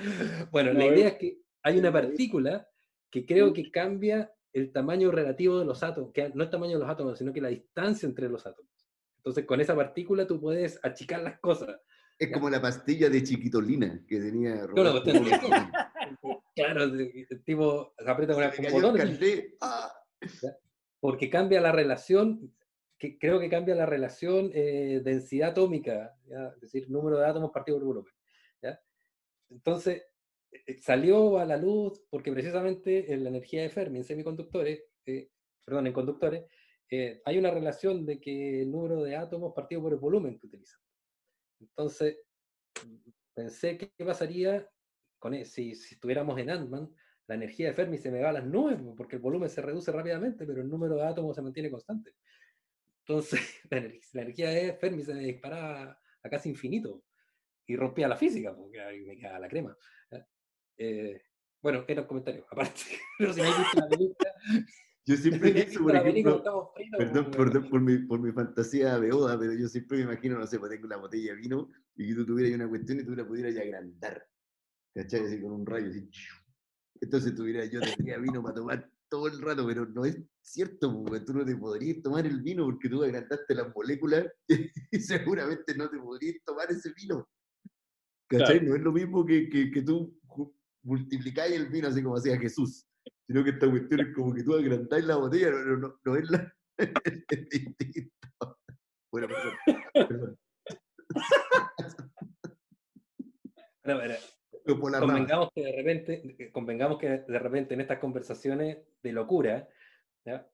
Bueno, 0.52 0.72
la 0.72 0.86
idea 0.86 1.08
es 1.08 1.14
que 1.14 1.40
hay 1.64 1.76
una 1.76 1.92
partícula 1.92 2.68
que 3.10 3.26
creo 3.26 3.52
que 3.52 3.68
cambia 3.68 4.32
el 4.52 4.70
tamaño 4.72 5.10
relativo 5.10 5.58
de 5.58 5.64
los 5.64 5.82
átomos, 5.82 6.12
que 6.12 6.30
no 6.32 6.44
el 6.44 6.50
tamaño 6.50 6.74
de 6.74 6.78
los 6.78 6.88
átomos, 6.88 7.18
sino 7.18 7.32
que 7.32 7.40
la 7.40 7.48
distancia 7.48 8.06
entre 8.06 8.28
los 8.28 8.46
átomos. 8.46 8.70
Entonces, 9.16 9.44
con 9.44 9.60
esa 9.60 9.74
partícula 9.74 10.24
tú 10.24 10.40
puedes 10.40 10.78
achicar 10.84 11.20
las 11.22 11.40
cosas. 11.40 11.80
Es 12.16 12.30
como 12.32 12.48
la 12.48 12.62
pastilla 12.62 13.10
de 13.10 13.24
chiquitolina 13.24 14.04
que 14.06 14.20
tenía 14.20 14.66
Claro, 14.74 15.02
claro, 16.54 16.92
tipo, 17.44 17.92
se 17.98 18.08
aprieta 18.08 18.34
con, 18.34 18.44
el 18.44 18.72
botón. 18.72 19.18
¡ah! 19.60 19.92
Porque 21.00 21.30
cambia 21.30 21.60
la 21.60 21.72
relación, 21.72 22.54
que 22.98 23.18
creo 23.18 23.38
que 23.38 23.50
cambia 23.50 23.74
la 23.74 23.86
relación 23.86 24.50
eh, 24.54 25.00
densidad 25.04 25.50
atómica, 25.50 26.16
es 26.54 26.60
decir, 26.60 26.90
número 26.90 27.18
de 27.18 27.26
átomos 27.26 27.50
partido 27.52 27.78
por 27.78 27.86
volumen. 27.86 28.12
Entonces, 29.50 30.02
eh, 30.50 30.78
salió 30.80 31.38
a 31.38 31.44
la 31.44 31.56
luz 31.56 32.02
porque 32.10 32.32
precisamente 32.32 33.12
en 33.12 33.24
la 33.24 33.30
energía 33.30 33.62
de 33.62 33.70
Fermi, 33.70 33.98
en 33.98 34.04
semiconductores, 34.04 34.82
eh, 35.06 35.30
perdón, 35.64 35.86
en 35.86 35.92
conductores, 35.92 36.44
eh, 36.90 37.20
hay 37.24 37.38
una 37.38 37.50
relación 37.50 38.06
de 38.06 38.20
que 38.20 38.62
el 38.62 38.70
número 38.70 39.02
de 39.02 39.16
átomos 39.16 39.52
partido 39.54 39.82
por 39.82 39.92
el 39.92 39.98
volumen 39.98 40.38
que 40.38 40.46
utilizan. 40.46 40.80
Entonces, 41.60 42.18
pensé 43.34 43.78
qué 43.78 44.04
pasaría 44.04 44.68
con 45.18 45.34
e, 45.34 45.44
si, 45.44 45.74
si 45.74 45.94
estuviéramos 45.94 46.38
en 46.38 46.50
Ant-Man, 46.50 46.94
la 47.26 47.34
energía 47.34 47.68
de 47.68 47.74
Fermi 47.74 47.98
se 47.98 48.10
me 48.10 48.20
va 48.20 48.30
a 48.30 48.34
las 48.34 48.46
nubes, 48.46 48.78
porque 48.96 49.16
el 49.16 49.22
volumen 49.22 49.48
se 49.48 49.62
reduce 49.62 49.90
rápidamente, 49.90 50.46
pero 50.46 50.62
el 50.62 50.68
número 50.68 50.96
de 50.96 51.04
átomos 51.04 51.34
se 51.34 51.42
mantiene 51.42 51.70
constante. 51.70 52.14
Entonces, 53.00 53.40
la, 53.70 54.22
energía 54.22 54.50
de 54.50 54.74
Fermi 54.74 55.02
se 55.02 55.14
me 55.14 55.24
dispara 55.24 55.98
a 56.22 56.28
casi 56.28 56.48
infinito 56.48 57.02
y 57.66 57.76
rompía 57.76 58.08
la 58.08 58.16
física, 58.16 58.54
porque 58.54 58.80
ahí 58.80 59.04
me 59.04 59.16
queda 59.16 59.38
la 59.38 59.48
crema. 59.48 59.76
Eh, 60.78 61.22
bueno, 61.60 61.84
era 61.88 62.02
un 62.02 62.08
comentario, 62.08 62.46
aparte. 62.50 62.82
Pero 63.18 63.32
si 63.32 63.40
no 63.40 63.46
visto 63.46 63.80
la 63.80 63.88
película. 63.88 64.34
Yo 65.04 65.16
siempre 65.16 65.52
pienso, 65.52 65.82
por 65.82 65.96
ejemplo, 65.96 66.72
perdón, 66.98 67.30
perdón 67.30 67.70
por, 67.70 67.80
mi, 67.80 67.98
por 67.98 68.20
mi 68.20 68.32
fantasía 68.32 68.98
beoda, 68.98 69.38
pero 69.38 69.52
yo 69.54 69.68
siempre 69.68 69.98
me 69.98 70.04
imagino, 70.04 70.38
no 70.38 70.46
sé, 70.46 70.58
pues 70.58 70.70
tengo 70.70 70.86
una 70.86 70.96
botella 70.96 71.32
de 71.32 71.40
vino 71.40 71.70
y 71.96 72.08
que 72.08 72.14
tú 72.14 72.26
tuvieras 72.26 72.54
una 72.54 72.68
cuestión 72.68 73.00
y 73.00 73.04
tú 73.04 73.16
la 73.16 73.26
pudieras 73.26 73.56
agrandar, 73.56 74.28
¿cachai? 74.94 75.26
Así 75.26 75.40
con 75.40 75.52
un 75.52 75.66
rayo, 75.66 75.90
así. 75.90 76.08
Entonces 77.00 77.34
tuviera, 77.34 77.64
yo 77.64 77.80
tendría 77.80 78.18
vino 78.18 78.42
para 78.42 78.54
tomar 78.54 78.90
todo 79.08 79.28
el 79.28 79.40
rato, 79.40 79.66
pero 79.66 79.86
no 79.86 80.04
es 80.04 80.18
cierto, 80.40 81.04
porque 81.04 81.20
tú 81.20 81.34
no 81.34 81.44
te 81.44 81.56
podrías 81.56 82.02
tomar 82.02 82.26
el 82.26 82.42
vino 82.42 82.64
porque 82.64 82.88
tú 82.88 83.02
agrandaste 83.02 83.54
las 83.54 83.74
moléculas 83.74 84.26
y 84.90 85.00
seguramente 85.00 85.74
no 85.76 85.88
te 85.88 85.98
podrías 85.98 86.36
tomar 86.44 86.70
ese 86.70 86.92
vino. 86.94 87.28
¿Cachai? 88.28 88.60
No 88.60 88.74
es 88.74 88.82
lo 88.82 88.92
mismo 88.92 89.24
que, 89.24 89.48
que, 89.48 89.70
que 89.70 89.82
tú 89.82 90.18
multiplicáis 90.82 91.54
el 91.54 91.68
vino 91.68 91.88
así 91.88 92.02
como 92.02 92.16
hacía 92.16 92.38
Jesús, 92.38 92.86
sino 93.26 93.44
que 93.44 93.50
esta 93.50 93.70
cuestión 93.70 94.00
es 94.00 94.14
como 94.14 94.34
que 94.34 94.42
tú 94.42 94.54
agrandáis 94.54 95.04
la 95.04 95.16
botella, 95.16 95.50
no, 95.50 95.76
no, 95.76 96.00
no 96.04 96.16
es 96.16 96.30
la... 96.30 96.52
es 96.78 97.48
distinto. 97.48 98.58
Bueno, 99.12 99.28
perdón. 99.28 100.36
convengamos 104.66 105.50
que 105.54 105.62
de 105.62 105.72
repente, 105.72 106.50
convengamos 106.52 106.98
que 106.98 107.08
de 107.08 107.38
repente 107.38 107.74
en 107.74 107.80
estas 107.80 107.98
conversaciones 107.98 108.78
de 109.02 109.12
locura 109.12 109.68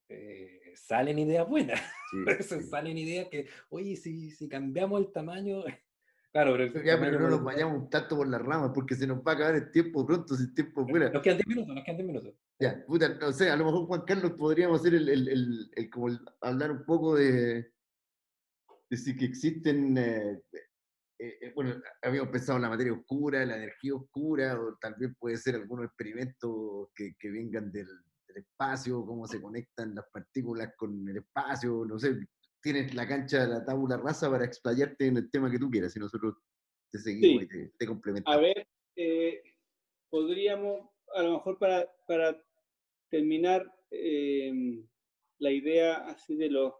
eh, 0.09 0.73
salen 0.75 1.19
ideas 1.19 1.47
buenas. 1.47 1.81
salen 2.69 2.97
ideas 2.97 3.27
que, 3.29 3.47
oye, 3.69 3.95
si, 3.95 4.31
si 4.31 4.47
cambiamos 4.47 5.01
el 5.01 5.11
tamaño, 5.11 5.63
Claro, 6.33 6.55
pero, 6.57 7.19
no 7.19 7.29
nos 7.29 7.43
vayamos 7.43 7.91
tanto 7.91 8.17
por 8.17 8.27
las 8.27 8.41
ramas 8.41 8.71
porque 8.73 8.95
se 8.95 9.05
nos 9.05 9.19
va 9.19 9.33
a 9.33 9.35
acabar 9.35 9.53
el 9.53 9.69
tiempo 9.69 10.03
pronto 10.03 10.35
si 10.35 10.45
el 10.45 10.53
tiempo 10.55 10.83
fuera. 10.87 11.11
Nos 11.11 11.21
quedan 11.21 11.37
10 11.37 11.47
minutos, 11.47 11.75
nos 11.75 11.83
quedan 11.83 11.97
10 11.97 12.07
minutos. 12.07 12.33
Ya, 12.59 12.83
puta, 12.87 13.09
no 13.09 13.31
sé, 13.31 13.51
a 13.51 13.55
lo 13.55 13.65
mejor 13.65 13.85
Juan 13.85 14.01
Carlos 14.01 14.31
podríamos 14.31 14.79
hacer 14.79 14.95
el, 14.95 15.09
el, 15.09 15.69
el, 15.75 15.89
como 15.91 16.09
hablar 16.41 16.71
un 16.71 16.85
poco 16.85 17.15
de, 17.15 17.71
decir 18.89 19.15
que 19.15 19.25
existen, 19.25 19.95
eh, 19.95 20.41
eh, 21.23 21.37
eh, 21.39 21.51
bueno, 21.55 21.81
habíamos 22.01 22.31
pensado 22.31 22.57
en 22.57 22.63
la 22.63 22.69
materia 22.69 22.91
oscura, 22.91 23.45
la 23.45 23.55
energía 23.55 23.95
oscura, 23.95 24.59
o 24.59 24.77
tal 24.81 24.95
vez 24.99 25.11
puede 25.17 25.37
ser 25.37 25.55
algunos 25.55 25.85
experimentos 25.85 26.89
que, 26.93 27.13
que 27.17 27.31
vengan 27.31 27.71
del, 27.71 27.87
del 28.27 28.37
espacio, 28.43 29.05
cómo 29.05 29.25
se 29.25 29.41
conectan 29.41 29.95
las 29.95 30.05
partículas 30.11 30.73
con 30.75 31.07
el 31.07 31.17
espacio, 31.17 31.85
no 31.85 31.97
sé, 31.97 32.27
tienes 32.61 32.93
la 32.93 33.07
cancha 33.07 33.45
de 33.45 33.53
la 33.53 33.63
tabula 33.63 33.95
rasa 33.95 34.29
para 34.29 34.43
explayarte 34.43 35.07
en 35.07 35.17
el 35.17 35.31
tema 35.31 35.49
que 35.49 35.59
tú 35.59 35.69
quieras 35.69 35.95
y 35.95 35.99
nosotros 35.99 36.35
te 36.91 36.99
seguimos 36.99 37.43
y 37.43 37.47
te, 37.77 37.87
complementamos. 37.87 38.37
A 38.37 38.41
ver, 38.41 38.67
eh, 38.97 39.41
podríamos, 40.09 40.89
a 41.15 41.23
lo 41.23 41.33
mejor 41.35 41.57
para, 41.57 41.89
para 42.05 42.37
terminar 43.09 43.65
em, 43.91 44.85
la 45.39 45.51
idea 45.51 46.05
así 46.07 46.35
de 46.35 46.49
los 46.49 46.73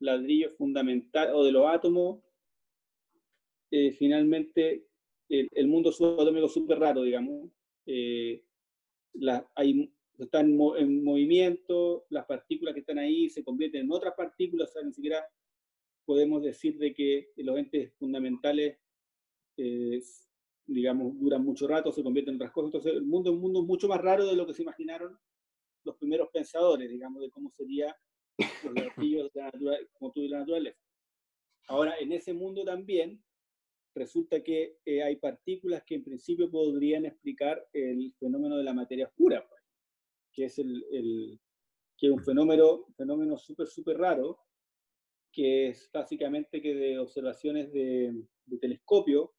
ladrillos 0.00 0.54
fundamentales 0.58 1.34
o 1.34 1.44
de 1.44 1.52
los 1.52 1.66
átomos, 1.66 2.22
eh, 3.70 3.92
finalmente 3.92 4.86
el, 5.28 5.68
mundo 5.68 5.92
subatómico 5.92 6.46
es 6.46 6.52
súper 6.52 6.78
raro, 6.78 7.02
digamos. 7.02 7.50
Eh, 7.86 8.42
hay 9.54 9.92
están 10.24 10.58
en 10.76 11.02
movimiento, 11.02 12.04
las 12.10 12.26
partículas 12.26 12.74
que 12.74 12.80
están 12.80 12.98
ahí 12.98 13.28
se 13.30 13.42
convierten 13.42 13.82
en 13.82 13.92
otras 13.92 14.14
partículas, 14.14 14.68
o 14.68 14.72
sea, 14.72 14.82
ni 14.82 14.92
siquiera 14.92 15.24
podemos 16.04 16.42
decir 16.42 16.76
de 16.78 16.92
que 16.92 17.30
los 17.36 17.58
entes 17.58 17.94
fundamentales, 17.94 18.78
eh, 19.56 20.02
digamos, 20.66 21.18
duran 21.18 21.44
mucho 21.44 21.66
rato, 21.66 21.92
se 21.92 22.02
convierten 22.02 22.34
en 22.34 22.36
otras 22.36 22.52
cosas. 22.52 22.66
Entonces, 22.68 22.92
el 22.94 23.02
mundo 23.02 23.30
es 23.30 23.36
un 23.36 23.42
mundo 23.42 23.62
mucho 23.62 23.88
más 23.88 24.00
raro 24.00 24.26
de 24.26 24.36
lo 24.36 24.46
que 24.46 24.54
se 24.54 24.62
imaginaron 24.62 25.18
los 25.84 25.96
primeros 25.96 26.28
pensadores, 26.30 26.90
digamos, 26.90 27.22
de 27.22 27.30
cómo 27.30 27.50
sería 27.50 27.96
los 28.64 28.74
de 29.34 29.40
la 29.40 29.78
como 29.94 30.12
tú 30.12 30.20
y 30.20 30.28
la 30.28 30.40
naturaleza. 30.40 30.78
Ahora, 31.68 31.94
en 31.98 32.12
ese 32.12 32.34
mundo 32.34 32.64
también 32.64 33.22
resulta 34.00 34.42
que 34.42 34.78
eh, 34.84 35.02
hay 35.02 35.16
partículas 35.16 35.82
que 35.84 35.94
en 35.94 36.04
principio 36.04 36.50
podrían 36.50 37.04
explicar 37.04 37.68
el 37.72 38.12
fenómeno 38.18 38.56
de 38.56 38.64
la 38.64 38.74
materia 38.74 39.06
oscura. 39.06 39.46
Pues 39.48 39.60
que 40.32 40.44
es, 40.44 40.58
el, 40.58 41.38
que 41.96 42.06
es 42.06 42.12
un 42.12 42.24
fenómeno 42.24 42.86
fenómeno 42.96 43.36
súper, 43.36 43.66
súper 43.66 43.98
raro, 43.98 44.38
que 45.32 45.68
es 45.68 45.90
básicamente 45.92 46.60
que 46.60 46.74
de 46.74 46.98
observaciones 46.98 47.72
de, 47.72 48.14
telescopio 48.60 49.32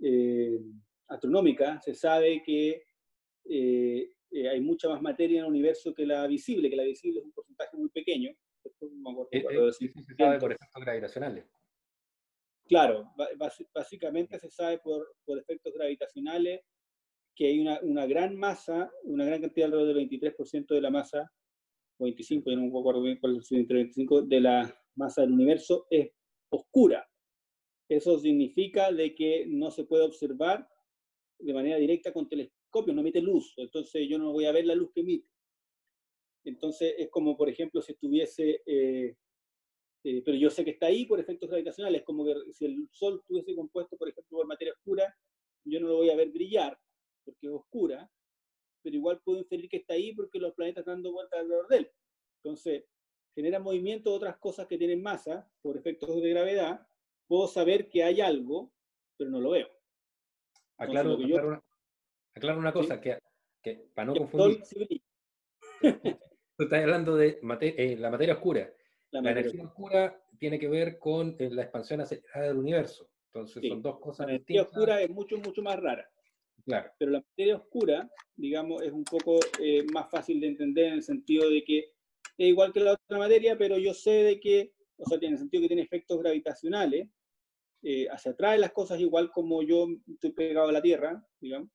eh, 0.00 0.60
astronómica 1.08 1.80
se 1.80 1.94
sabe 1.94 2.42
que 2.44 2.82
eh, 3.48 4.10
eh, 4.30 4.48
hay 4.48 4.60
mucha 4.60 4.88
más 4.88 5.00
materia 5.00 5.38
en 5.38 5.44
el 5.44 5.50
universo 5.50 5.94
que 5.94 6.04
la 6.04 6.26
visible, 6.26 6.68
que 6.68 6.76
la 6.76 6.84
visible 6.84 7.20
es 7.20 7.24
un 7.24 7.32
porcentaje 7.32 7.76
muy 7.76 7.88
pequeño. 7.88 8.30
se 8.62 10.14
sabe 10.18 10.38
por 10.38 10.52
efectos 10.52 10.82
gravitacionales. 10.84 11.46
Claro, 12.68 13.12
básicamente 13.72 14.38
se 14.38 14.50
sabe 14.50 14.78
por, 14.78 15.14
por 15.24 15.38
efectos 15.38 15.72
gravitacionales 15.72 16.62
que 17.36 17.46
hay 17.46 17.60
una, 17.60 17.78
una, 17.82 18.06
gran 18.06 18.36
masa, 18.36 18.90
una 19.04 19.24
gran 19.24 19.42
cantidad, 19.42 19.66
alrededor 19.66 19.94
del 19.94 20.08
23% 20.08 20.74
de 20.74 20.80
la 20.80 20.90
masa, 20.90 21.30
25, 21.98 22.50
yo 22.50 22.56
no 22.56 22.62
me 22.62 22.78
acuerdo 22.78 23.02
bien 23.02 23.18
cuál 23.20 23.36
es 23.36 23.52
el 23.52 23.66
25, 23.66 24.22
de 24.22 24.40
la 24.40 24.84
masa 24.96 25.20
del 25.20 25.32
universo 25.32 25.86
es 25.90 26.10
oscura. 26.50 27.06
Eso 27.88 28.18
significa 28.18 28.90
de 28.90 29.14
que 29.14 29.44
no 29.46 29.70
se 29.70 29.84
puede 29.84 30.04
observar 30.04 30.66
de 31.38 31.54
manera 31.54 31.76
directa 31.76 32.12
con 32.12 32.28
telescopio, 32.28 32.94
no 32.94 33.02
emite 33.02 33.20
luz, 33.20 33.52
entonces 33.58 34.08
yo 34.08 34.18
no 34.18 34.32
voy 34.32 34.46
a 34.46 34.52
ver 34.52 34.64
la 34.64 34.74
luz 34.74 34.90
que 34.92 35.02
emite. 35.02 35.28
Entonces 36.44 36.94
es 36.98 37.10
como, 37.10 37.36
por 37.36 37.48
ejemplo, 37.48 37.82
si 37.82 37.92
estuviese, 37.92 38.62
eh, 38.66 39.14
eh, 40.08 40.22
pero 40.24 40.36
yo 40.36 40.50
sé 40.50 40.64
que 40.64 40.70
está 40.70 40.86
ahí 40.86 41.04
por 41.04 41.18
efectos 41.18 41.48
gravitacionales, 41.50 42.04
como 42.04 42.24
que 42.24 42.32
si 42.52 42.64
el 42.64 42.88
Sol 42.92 43.18
estuviese 43.18 43.56
compuesto, 43.56 43.96
por 43.96 44.08
ejemplo, 44.08 44.38
por 44.38 44.46
materia 44.46 44.72
oscura, 44.72 45.12
yo 45.64 45.80
no 45.80 45.88
lo 45.88 45.96
voy 45.96 46.10
a 46.10 46.16
ver 46.16 46.30
brillar, 46.30 46.78
porque 47.24 47.48
es 47.48 47.52
oscura, 47.52 48.08
pero 48.84 48.94
igual 48.94 49.20
puedo 49.24 49.40
inferir 49.40 49.68
que 49.68 49.78
está 49.78 49.94
ahí 49.94 50.14
porque 50.14 50.38
los 50.38 50.54
planetas 50.54 50.82
están 50.82 50.98
dando 50.98 51.10
vueltas 51.10 51.40
alrededor 51.40 51.66
de 51.66 51.76
él. 51.78 51.90
Entonces, 52.36 52.84
genera 53.34 53.58
movimiento 53.58 54.10
de 54.10 54.16
otras 54.16 54.38
cosas 54.38 54.68
que 54.68 54.78
tienen 54.78 55.02
masa 55.02 55.50
por 55.60 55.76
efectos 55.76 56.22
de 56.22 56.30
gravedad, 56.30 56.86
puedo 57.26 57.48
saber 57.48 57.88
que 57.88 58.04
hay 58.04 58.20
algo, 58.20 58.72
pero 59.16 59.28
no 59.30 59.40
lo 59.40 59.50
veo. 59.50 59.68
aclaro, 60.78 61.16
una, 62.60 62.72
cosa, 62.72 63.00
que, 63.00 63.18
que, 63.60 63.88
para 63.92 64.06
no 64.06 64.14
confundir. 64.14 64.62
Tú 66.56 66.62
estás 66.62 66.80
hablando 66.80 67.16
de 67.16 67.40
eh, 67.60 67.96
la 67.96 68.12
materia 68.12 68.34
oscura. 68.34 68.72
La, 69.20 69.30
energía 69.30 69.64
oscura 69.64 70.20
tiene 70.38 70.58
que 70.58 70.68
ver 70.68 70.98
con 70.98 71.36
eh, 71.38 71.50
la 71.50 71.62
expansión 71.62 72.00
acelerada 72.00 72.48
del 72.48 72.58
universo. 72.58 73.08
Entonces 73.32 73.68
son 73.68 73.82
dos 73.82 73.98
cosas 73.98 74.26
La 74.26 74.34
energía 74.34 74.62
oscura 74.62 75.02
es 75.02 75.10
mucho, 75.10 75.38
mucho 75.38 75.62
más 75.62 75.78
rara. 75.80 76.08
Claro. 76.64 76.90
Pero 76.98 77.10
la 77.12 77.20
materia 77.20 77.56
oscura, 77.56 78.10
digamos, 78.34 78.82
es 78.82 78.92
un 78.92 79.04
poco 79.04 79.38
eh, 79.60 79.84
más 79.92 80.10
fácil 80.10 80.40
de 80.40 80.48
entender 80.48 80.86
en 80.86 80.94
el 80.94 81.02
sentido 81.02 81.48
de 81.48 81.62
que 81.62 81.78
es 82.38 82.48
igual 82.48 82.72
que 82.72 82.80
la 82.80 82.92
otra 82.92 83.18
materia, 83.18 83.56
pero 83.56 83.78
yo 83.78 83.94
sé 83.94 84.10
de 84.10 84.40
que, 84.40 84.74
o 84.96 85.06
sea, 85.06 85.18
tiene 85.18 85.34
el 85.34 85.38
sentido 85.38 85.62
que 85.62 85.68
tiene 85.68 85.82
efectos 85.82 86.18
gravitacionales 86.18 87.08
eh, 87.82 88.08
hacia 88.10 88.32
atrás 88.32 88.58
las 88.58 88.72
cosas 88.72 89.00
igual 89.00 89.30
como 89.30 89.62
yo 89.62 89.86
estoy 90.08 90.32
pegado 90.32 90.68
a 90.68 90.72
la 90.72 90.82
Tierra, 90.82 91.24
digamos. 91.40 91.70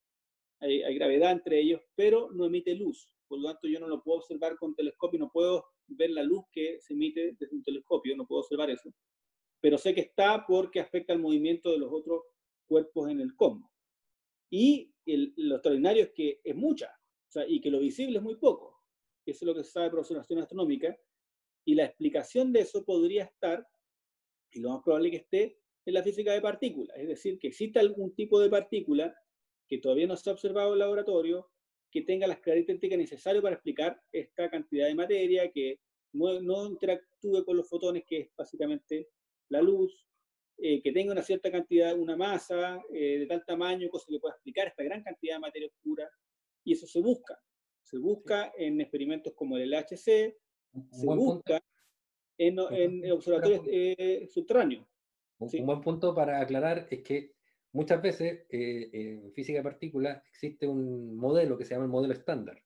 Hay, 0.59 0.83
hay, 0.83 0.95
gravedad 0.95 1.31
entre 1.31 1.59
ellos, 1.59 1.81
pero 1.95 2.29
no 2.31 2.45
emite 2.45 2.75
luz. 2.75 3.07
Por 3.27 3.39
lo 3.39 3.49
tanto, 3.49 3.67
yo 3.67 3.79
no 3.79 3.87
lo 3.87 4.03
puedo 4.03 4.19
observar 4.19 4.57
con 4.57 4.75
telescopio, 4.75 5.19
no 5.19 5.31
puedo 5.31 5.65
ver 5.95 6.11
la 6.11 6.23
luz 6.23 6.45
que 6.51 6.79
se 6.79 6.93
emite 6.93 7.35
desde 7.37 7.55
un 7.55 7.63
telescopio, 7.63 8.15
no 8.15 8.27
puedo 8.27 8.41
observar 8.41 8.69
eso. 8.69 8.93
Pero 9.59 9.77
sé 9.77 9.93
que 9.93 10.01
está 10.01 10.45
porque 10.45 10.79
afecta 10.79 11.13
el 11.13 11.19
movimiento 11.19 11.71
de 11.71 11.77
los 11.77 11.91
otros 11.91 12.23
cuerpos 12.65 13.09
en 13.09 13.21
el 13.21 13.35
cosmos. 13.35 13.71
Y 14.49 14.93
el, 15.05 15.33
lo 15.37 15.55
extraordinario 15.55 16.03
es 16.03 16.11
que 16.11 16.41
es 16.43 16.55
mucha, 16.55 16.87
o 16.87 17.31
sea, 17.31 17.47
y 17.47 17.61
que 17.61 17.71
lo 17.71 17.79
visible 17.79 18.17
es 18.17 18.23
muy 18.23 18.35
poco. 18.35 18.81
Eso 19.25 19.45
es 19.45 19.47
lo 19.47 19.55
que 19.55 19.63
se 19.63 19.71
sabe 19.71 19.89
por 19.89 19.99
observación 19.99 20.39
astronómica. 20.39 20.97
Y 21.63 21.75
la 21.75 21.85
explicación 21.85 22.51
de 22.51 22.61
eso 22.61 22.83
podría 22.83 23.25
estar, 23.25 23.67
y 24.51 24.59
lo 24.59 24.71
más 24.71 24.83
probable 24.83 25.11
que 25.11 25.17
esté, 25.17 25.59
en 25.85 25.93
la 25.93 26.03
física 26.03 26.33
de 26.33 26.41
partículas. 26.41 26.97
Es 26.97 27.07
decir, 27.07 27.39
que 27.39 27.47
exista 27.47 27.79
algún 27.79 28.15
tipo 28.15 28.39
de 28.39 28.49
partícula 28.49 29.15
que 29.67 29.77
todavía 29.77 30.07
no 30.07 30.15
se 30.15 30.29
ha 30.29 30.33
observado 30.33 30.69
en 30.69 30.73
el 30.73 30.79
laboratorio, 30.79 31.50
que 31.91 32.01
tenga 32.01 32.25
las 32.25 32.39
características 32.39 32.97
necesarias 32.97 33.43
para 33.43 33.55
explicar 33.55 34.01
esta 34.11 34.49
cantidad 34.49 34.87
de 34.87 34.95
materia, 34.95 35.51
que 35.51 35.79
no, 36.13 36.39
no 36.41 36.67
interactúe 36.67 37.43
con 37.45 37.57
los 37.57 37.69
fotones, 37.69 38.03
que 38.07 38.19
es 38.21 38.29
básicamente 38.35 39.09
la 39.49 39.61
luz, 39.61 40.07
eh, 40.57 40.81
que 40.81 40.91
tenga 40.91 41.11
una 41.11 41.21
cierta 41.21 41.51
cantidad, 41.51 41.97
una 41.97 42.15
masa 42.15 42.81
eh, 42.93 43.19
de 43.19 43.25
tal 43.25 43.43
tamaño, 43.45 43.89
cosa 43.89 44.05
que 44.09 44.19
pueda 44.19 44.35
explicar 44.35 44.67
esta 44.67 44.83
gran 44.83 45.03
cantidad 45.03 45.35
de 45.35 45.39
materia 45.39 45.67
oscura, 45.67 46.09
y 46.63 46.73
eso 46.73 46.87
se 46.87 47.01
busca. 47.01 47.37
Se 47.83 47.97
busca 47.97 48.53
en 48.57 48.79
experimentos 48.79 49.33
como 49.33 49.57
el 49.57 49.69
LHC, 49.71 49.97
se 49.97 51.05
busca 51.05 51.59
en, 52.37 52.57
en, 52.71 53.11
observatorios 53.11 53.61
eh, 53.67 54.27
subterráneos. 54.31 54.85
Un, 55.39 55.65
buen 55.65 55.81
punto 55.81 56.13
para 56.13 56.39
aclarar 56.39 56.87
es 56.91 57.01
que 57.01 57.33
muchas 57.73 58.01
veces 58.01 58.45
eh, 58.49 58.89
en 58.93 59.31
física 59.33 59.59
de 59.59 59.63
partículas 59.63 60.21
existe 60.29 60.67
un 60.67 61.15
modelo 61.15 61.57
que 61.57 61.65
se 61.65 61.73
llama 61.73 61.85
el 61.85 61.91
modelo 61.91 62.13
estándar, 62.13 62.61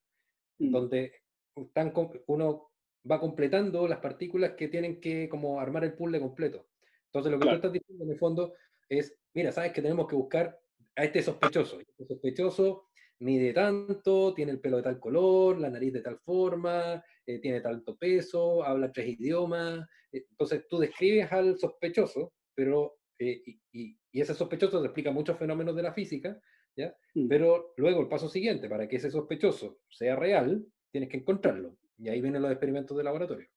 mm. 0.59 0.71
donde 0.71 1.13
están, 1.55 1.93
uno 2.27 2.71
va 3.09 3.19
completando 3.19 3.87
las 3.87 3.99
partículas 3.99 4.51
que 4.51 4.67
tienen 4.67 4.99
que 4.99 5.29
como 5.29 5.59
armar 5.59 5.83
el 5.83 5.93
puzzle 5.93 6.19
completo. 6.19 6.67
Entonces 7.07 7.31
lo 7.31 7.39
que 7.39 7.47
tú 7.47 7.55
estás 7.55 7.71
diciendo 7.71 8.03
en 8.03 8.11
el 8.11 8.17
fondo 8.17 8.53
es, 8.89 9.17
mira, 9.33 9.51
sabes 9.51 9.71
que 9.71 9.81
tenemos 9.81 10.07
que 10.07 10.15
buscar 10.15 10.59
a 10.95 11.03
este 11.03 11.21
sospechoso. 11.21 11.79
Este 11.79 12.05
sospechoso 12.05 12.87
mide 13.19 13.53
tanto, 13.53 14.33
tiene 14.33 14.51
el 14.51 14.59
pelo 14.59 14.77
de 14.77 14.83
tal 14.83 14.99
color, 14.99 15.59
la 15.59 15.69
nariz 15.69 15.93
de 15.93 16.01
tal 16.01 16.19
forma, 16.19 17.03
eh, 17.25 17.39
tiene 17.39 17.61
tanto 17.61 17.95
peso, 17.95 18.63
habla 18.63 18.91
tres 18.91 19.07
idiomas. 19.07 19.87
Entonces 20.11 20.67
tú 20.67 20.79
describes 20.79 21.31
al 21.31 21.57
sospechoso 21.57 22.33
pero, 22.55 22.95
eh, 23.19 23.43
y, 23.71 23.97
y, 24.11 24.21
ese 24.21 24.33
sospechoso 24.33 24.79
te 24.81 24.87
explica 24.87 25.11
muchos 25.11 25.37
fenómenos 25.37 25.75
de 25.75 25.83
la 25.83 25.93
física, 25.93 26.39
¿ya? 26.75 26.95
Mm. 27.13 27.27
Pero 27.27 27.73
luego 27.77 28.01
el 28.01 28.07
paso 28.07 28.29
siguiente, 28.29 28.69
para 28.69 28.87
que 28.87 28.97
ese 28.97 29.11
sospechoso 29.11 29.79
sea 29.89 30.15
real, 30.15 30.65
tienes 30.91 31.09
que 31.09 31.17
encontrarlo. 31.17 31.77
Y 31.97 32.09
ahí 32.09 32.21
vienen 32.21 32.41
los 32.41 32.51
experimentos 32.51 32.97
de 32.97 33.03
laboratorio. 33.03 33.47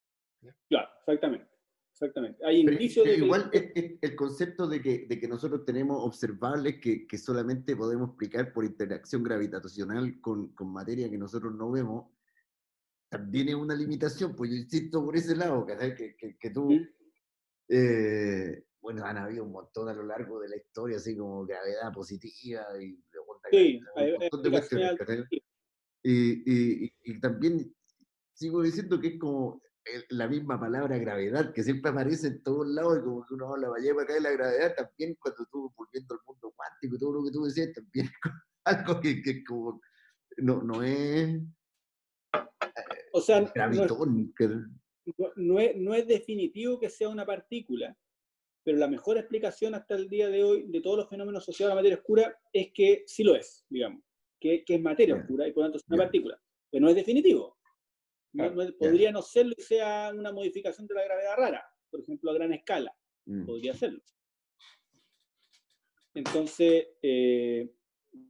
Claro, 0.68 0.88
exactamente. 1.00 1.58
Exactamente. 1.92 2.44
Hay 2.46 2.60
indicios 2.60 3.04
de 3.04 3.16
igual 3.16 3.50
el, 3.52 4.14
concepto 4.14 4.68
de 4.68 4.80
que, 4.80 5.06
de 5.08 5.18
que 5.18 5.26
nosotros 5.26 5.64
tenemos 5.64 6.04
observables 6.04 6.78
que, 6.80 7.08
que, 7.08 7.18
solamente 7.18 7.74
podemos 7.74 8.10
explicar 8.10 8.52
por 8.52 8.64
interacción 8.64 9.24
gravitacional 9.24 10.20
con, 10.20 10.54
con, 10.54 10.72
materia 10.72 11.10
que 11.10 11.18
nosotros 11.18 11.52
no 11.56 11.72
vemos, 11.72 12.06
también 13.08 13.48
es 13.48 13.56
una 13.56 13.74
limitación, 13.74 14.36
pues 14.36 14.50
yo 14.50 14.56
insisto 14.56 15.04
por 15.04 15.16
ese 15.16 15.34
lado, 15.34 15.66
que, 15.66 16.14
que, 16.16 16.38
que 16.38 16.50
tú, 16.50 16.70
eh, 17.68 18.64
bueno, 18.88 19.04
han 19.04 19.18
habido 19.18 19.44
un 19.44 19.52
montón 19.52 19.86
a 19.90 19.92
lo 19.92 20.02
largo 20.02 20.40
de 20.40 20.48
la 20.48 20.56
historia, 20.56 20.96
así 20.96 21.14
como 21.14 21.44
gravedad 21.44 21.92
positiva 21.92 22.62
y 22.80 22.98
sí, 23.50 23.80
y, 26.02 26.84
y, 26.84 26.92
y, 27.04 27.20
también 27.20 27.70
sigo 28.32 28.62
diciendo 28.62 28.98
que 28.98 29.08
es 29.08 29.18
como 29.18 29.60
la 30.08 30.26
misma 30.26 30.58
palabra 30.58 30.96
gravedad, 30.96 31.52
que 31.52 31.62
siempre 31.62 31.90
aparece 31.90 32.28
en 32.28 32.42
todos 32.42 32.66
lados, 32.66 32.98
y 32.98 33.02
como 33.02 33.26
que 33.26 33.34
uno 33.34 33.52
habla, 33.52 33.68
vaya 33.68 33.92
para 33.92 34.04
acá 34.04 34.14
de 34.14 34.20
la 34.22 34.30
gravedad, 34.30 34.74
también 34.74 35.14
cuando 35.20 35.42
estuvo 35.42 35.70
volviendo 35.76 36.14
al 36.14 36.20
mundo 36.26 36.54
cuántico 36.56 36.96
y 36.96 36.98
todo 36.98 37.12
lo 37.12 37.24
que 37.24 37.30
tú 37.30 37.44
decías, 37.44 37.70
también 37.74 38.06
es 38.06 38.12
algo 38.64 39.00
que, 39.02 39.20
que 39.20 39.44
como 39.44 39.82
no, 40.38 40.62
no 40.62 40.82
es... 40.82 41.42
O 43.12 43.20
sea, 43.20 43.42
gravitón, 43.54 44.32
no, 45.18 45.32
no, 45.36 45.60
es, 45.60 45.76
no 45.76 45.92
es 45.92 46.06
definitivo 46.06 46.80
que 46.80 46.88
sea 46.88 47.10
una 47.10 47.26
partícula, 47.26 47.94
pero 48.68 48.80
la 48.80 48.86
mejor 48.86 49.16
explicación 49.16 49.74
hasta 49.74 49.94
el 49.94 50.10
día 50.10 50.28
de 50.28 50.44
hoy 50.44 50.64
de 50.66 50.82
todos 50.82 50.98
los 50.98 51.08
fenómenos 51.08 51.42
asociados 51.42 51.72
a 51.72 51.74
la 51.74 51.80
materia 51.80 51.96
oscura 51.96 52.38
es 52.52 52.70
que 52.74 53.02
sí 53.06 53.24
lo 53.24 53.34
es, 53.34 53.64
digamos, 53.70 54.02
que, 54.38 54.62
que 54.62 54.74
es 54.74 54.82
materia 54.82 55.14
oscura 55.14 55.48
y 55.48 55.52
por 55.52 55.62
lo 55.62 55.68
tanto 55.68 55.78
es 55.78 55.84
una 55.88 56.02
partícula, 56.04 56.38
pero 56.70 56.82
no 56.82 56.90
es 56.90 56.96
definitivo. 56.96 57.56
podría 58.78 59.10
no 59.10 59.22
serlo 59.22 59.54
y 59.56 59.62
sea 59.62 60.12
una 60.14 60.32
modificación 60.32 60.86
de 60.86 60.96
la 60.96 61.02
gravedad 61.02 61.36
rara, 61.38 61.64
por 61.90 62.02
ejemplo, 62.02 62.30
a 62.30 62.34
gran 62.34 62.52
escala, 62.52 62.94
mm. 63.24 63.46
podría 63.46 63.72
serlo. 63.72 64.02
Entonces, 66.12 66.88
eh, 67.00 67.72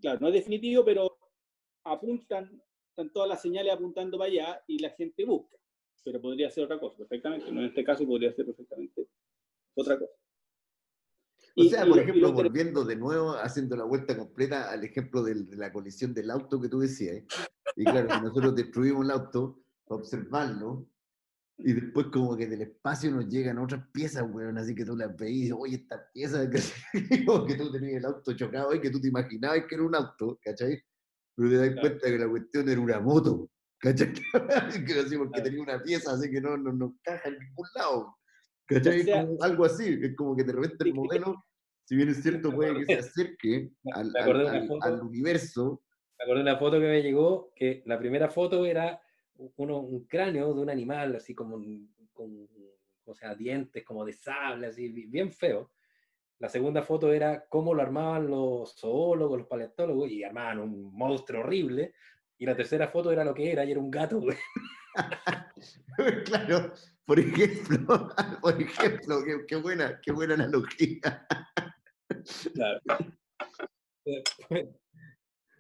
claro, 0.01 0.20
no 0.20 0.29
es 0.29 0.35
definitivo, 0.35 0.85
pero 0.85 1.18
apuntan, 1.83 2.62
están 2.90 3.12
todas 3.12 3.29
las 3.29 3.42
señales 3.42 3.72
apuntando 3.72 4.16
para 4.16 4.31
allá 4.31 4.62
y 4.68 4.79
la 4.79 4.90
gente 4.90 5.24
busca, 5.24 5.57
pero 6.05 6.20
podría 6.20 6.48
ser 6.48 6.62
otra 6.62 6.79
cosa, 6.79 6.96
perfectamente, 6.96 7.51
no 7.51 7.59
en 7.59 7.66
este 7.66 7.83
caso 7.83 8.07
podría 8.07 8.31
ser 8.31 8.46
perfectamente 8.46 9.09
otra 9.74 9.98
cosa. 9.98 10.28
O 11.59 11.64
sea, 11.64 11.85
por 11.85 11.99
ejemplo, 11.99 12.33
volviendo 12.33 12.85
de 12.85 12.94
nuevo, 12.94 13.33
haciendo 13.33 13.75
la 13.75 13.83
vuelta 13.83 14.16
completa 14.16 14.71
al 14.71 14.85
ejemplo 14.85 15.25
de, 15.25 15.35
la 15.57 15.73
colisión 15.73 16.14
del 16.14 16.31
auto 16.31 16.61
que 16.61 16.68
tú 16.68 16.79
decías, 16.79 17.25
y 17.75 17.85
claro, 17.85 18.09
si 18.14 18.21
nosotros 18.21 18.55
destruimos 18.55 19.05
el 19.05 19.11
auto 19.11 19.61
para 19.85 20.01
observarlo, 20.01 20.88
y 21.59 21.73
después 21.73 22.07
como 22.12 22.37
que 22.37 22.47
del 22.47 22.62
espacio 22.62 23.11
nos 23.11 23.29
llegan 23.29 23.59
otras 23.59 23.85
piezas, 23.92 24.23
weón, 24.31 24.57
así 24.57 24.73
que 24.73 24.85
tú 24.85 24.97
las 24.97 25.16
veis, 25.16 25.53
oye, 25.53 25.77
esta 25.77 26.01
pieza 26.12 26.49
que, 26.49 26.61
que 27.49 27.55
tú 27.57 27.73
tenías 27.73 27.97
el 27.97 28.05
auto 28.05 28.33
chocado 28.35 28.73
y 28.75 28.81
que 28.81 28.90
tú 28.90 29.01
te 29.01 29.09
imaginabas 29.09 29.64
que 29.68 29.75
era 29.75 29.85
un 29.85 29.97
auto, 29.97 30.38
¿cachai? 30.40 30.81
Pero 31.35 31.51
te 31.51 31.57
das 31.57 31.81
cuenta 31.81 32.07
que 32.07 32.18
la 32.18 32.29
cuestión 32.29 32.68
era 32.68 32.81
una 32.81 33.01
moto, 33.01 33.51
¿cachai? 33.81 34.12
así 35.05 35.16
porque 35.16 35.42
tenía 35.42 35.62
una 35.62 35.83
pieza 35.83 36.12
así 36.12 36.31
que 36.31 36.40
no, 36.40 36.57
no, 36.57 36.73
no 36.73 36.97
caja 37.03 37.29
en 37.29 37.38
ningún 37.40 37.66
lado. 37.75 38.17
¿Cachai? 38.68 39.11
algo 39.40 39.64
así, 39.64 39.98
es 40.02 40.14
como 40.14 40.37
que 40.37 40.44
de 40.44 40.52
repente 40.52 40.85
el 40.85 40.94
modelo 40.94 41.42
si 41.88 41.96
bien 41.96 42.11
es 42.11 42.22
cierto, 42.22 42.54
puede 42.54 42.85
que 42.85 42.85
se 42.85 42.98
acerque 42.98 43.70
al, 43.94 44.12
al, 44.14 45.00
universo. 45.00 45.83
Me 46.18 46.24
acordé 46.24 46.44
de 46.44 46.50
una 46.50 46.59
foto 46.59 46.78
que 46.78 46.87
me 46.87 47.02
llegó, 47.02 47.50
que 47.57 47.83
la 47.87 47.98
primera 47.98 48.28
foto 48.28 48.66
era 48.66 49.00
uno, 49.57 49.78
un 49.78 50.04
cráneo 50.04 50.52
de 50.52 50.61
un 50.61 50.68
animal, 50.68 51.16
así 51.16 51.35
como 51.35 51.64
con, 52.12 52.46
o 53.07 53.14
sea, 53.14 53.35
dientes 53.35 53.87
como 53.87 54.04
de 54.04 54.12
sable, 54.12 54.66
así, 54.66 54.90
bien 55.07 55.33
feo. 55.33 55.70
La 56.40 56.50
segunda 56.50 56.83
foto 56.83 57.11
era 57.11 57.46
cómo 57.48 57.72
lo 57.72 57.81
armaban 57.81 58.26
los 58.26 58.76
zoólogos, 58.78 59.38
los 59.38 59.48
paleontólogos, 59.48 60.11
y 60.11 60.22
armaban 60.22 60.59
un 60.59 60.94
monstruo 60.94 61.40
horrible. 61.40 61.94
Y 62.37 62.44
la 62.44 62.54
tercera 62.54 62.88
foto 62.88 63.11
era 63.12 63.24
lo 63.24 63.33
que 63.33 63.50
era, 63.50 63.64
y 63.64 63.70
era 63.70 63.81
un 63.81 63.90
gato, 63.90 64.20
claro, 66.24 66.72
por 67.04 67.18
ejemplo, 67.18 68.08
por 68.42 68.61
ejemplo, 68.61 69.24
qué, 69.24 69.44
qué 69.46 69.56
buena, 69.56 70.00
qué 70.00 70.12
buena 70.12 70.34
analogía. 70.34 71.26
Claro. 72.54 72.80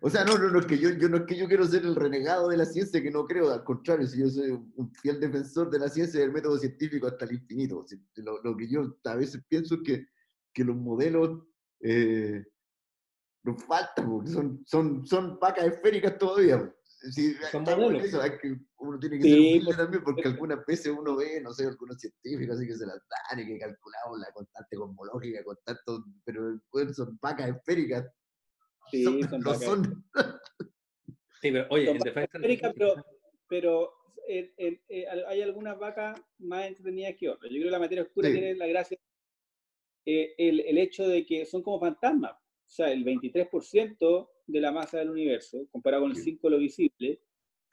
O 0.00 0.08
sea, 0.08 0.24
no, 0.24 0.38
no, 0.38 0.48
no 0.48 0.60
es 0.60 0.66
que 0.66 0.78
yo, 0.78 0.90
yo, 0.90 1.08
no 1.08 1.16
es 1.16 1.22
que 1.24 1.36
yo 1.36 1.48
quiero 1.48 1.66
ser 1.66 1.84
el 1.84 1.96
renegado 1.96 2.48
de 2.48 2.56
la 2.56 2.64
ciencia, 2.64 3.02
que 3.02 3.10
no 3.10 3.26
creo, 3.26 3.52
al 3.52 3.64
contrario, 3.64 4.06
si 4.06 4.20
yo 4.20 4.28
soy 4.28 4.50
un 4.50 4.92
fiel 4.94 5.18
defensor 5.18 5.70
de 5.70 5.80
la 5.80 5.88
ciencia 5.88 6.18
y 6.18 6.20
del 6.20 6.32
método 6.32 6.56
científico 6.56 7.08
hasta 7.08 7.24
el 7.24 7.32
infinito. 7.32 7.84
Lo, 8.14 8.40
lo 8.42 8.56
que 8.56 8.68
yo 8.68 8.96
a 9.04 9.16
veces 9.16 9.42
pienso 9.48 9.74
es 9.74 9.80
que, 9.84 10.06
que 10.54 10.62
los 10.62 10.76
modelos 10.76 11.42
eh, 11.80 12.44
nos 13.42 13.64
faltan, 13.64 14.08
porque 14.08 14.30
son, 14.30 14.62
son, 14.64 15.04
son 15.04 15.38
vacas 15.40 15.66
esféricas 15.66 16.16
todavía. 16.16 16.72
Sí, 17.00 17.34
Son 17.52 17.64
eso, 17.96 18.20
hay 18.20 18.38
que, 18.38 18.56
uno 18.78 18.98
tiene 18.98 19.18
que 19.18 19.22
ser 19.22 19.38
humilde 19.38 19.64
pues, 19.66 19.76
también, 19.76 20.02
porque 20.02 20.28
algunas 20.28 20.66
veces 20.66 20.92
uno 20.98 21.16
ve, 21.16 21.40
no 21.40 21.52
sé, 21.52 21.66
algunos 21.66 22.00
científicos 22.00 22.56
así 22.56 22.66
que 22.66 22.74
se 22.74 22.86
las 22.86 23.00
dan 23.08 23.40
y 23.40 23.46
que 23.46 23.58
calculamos 23.58 24.18
la 24.18 24.32
constante 24.32 24.76
cosmológica, 24.76 25.44
constante, 25.44 25.82
pero 26.24 26.60
pues, 26.70 26.96
son 26.96 27.16
vacas 27.22 27.50
esféricas. 27.50 28.04
Sí, 28.90 29.04
son, 29.04 29.40
no 29.40 29.54
son. 29.54 30.04
Sí, 31.40 31.52
pero 31.52 31.68
oye, 31.70 31.88
en 31.88 31.98
defensa 31.98 32.36
esféricas, 32.36 32.74
pero, 32.76 32.94
pero 33.46 33.92
hay 35.28 35.42
algunas 35.42 35.78
vacas 35.78 36.20
más 36.38 36.66
entretenidas 36.66 37.14
que 37.16 37.28
otras. 37.28 37.48
Yo 37.48 37.58
creo 37.58 37.66
que 37.66 37.70
la 37.70 37.78
materia 37.78 38.02
oscura 38.02 38.28
tiene 38.28 38.56
la 38.56 38.66
gracia, 38.66 38.98
el, 40.04 40.60
el, 40.60 40.78
hecho 40.78 41.06
de 41.06 41.24
que 41.24 41.46
son 41.46 41.62
como 41.62 41.78
fantasmas. 41.78 42.32
O 42.32 42.70
sea, 42.70 42.90
el 42.90 43.04
23% 43.04 44.28
de 44.48 44.60
la 44.60 44.72
masa 44.72 44.98
del 44.98 45.10
universo, 45.10 45.68
comparado 45.70 46.04
con 46.04 46.12
el 46.12 46.16
5 46.16 46.48
de 46.48 46.50
lo 46.50 46.58
visible, 46.58 47.20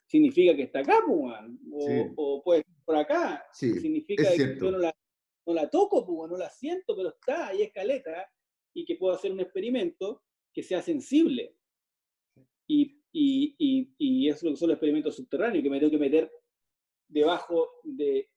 significa 0.05 0.55
que 0.55 0.63
está 0.63 0.79
acá, 0.79 0.99
o, 1.07 2.13
o 2.15 2.43
puede 2.43 2.59
estar 2.59 2.75
por 2.83 2.95
acá. 2.97 3.45
significa 3.51 4.29
que 4.35 4.57
yo 4.59 4.71
no 4.71 4.77
la, 4.77 4.95
no 5.47 5.53
la 5.53 5.69
toco, 5.69 6.05
pues, 6.05 6.29
no 6.29 6.37
la 6.37 6.49
siento, 6.49 6.95
pero 6.95 7.09
está 7.09 7.47
ahí 7.47 7.61
escaleta 7.61 8.29
y 8.73 8.85
que 8.85 8.97
puedo 8.97 9.15
hacer 9.15 9.31
un 9.31 9.39
experimento 9.39 10.23
que 10.53 10.63
sea 10.63 10.81
sensible. 10.81 11.55
Y, 12.67 13.01
y, 13.13 13.55
y, 13.57 13.95
y 13.97 14.27
eso 14.27 14.37
es 14.39 14.43
lo 14.43 14.51
que 14.51 14.57
son 14.57 14.69
los 14.69 14.75
experimentos 14.75 15.15
subterráneos, 15.15 15.63
que 15.63 15.69
me 15.69 15.79
tengo 15.79 15.91
que 15.91 15.97
meter 15.97 16.29
debajo 17.07 17.69
de 17.83 18.29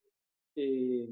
eh, 0.54 1.08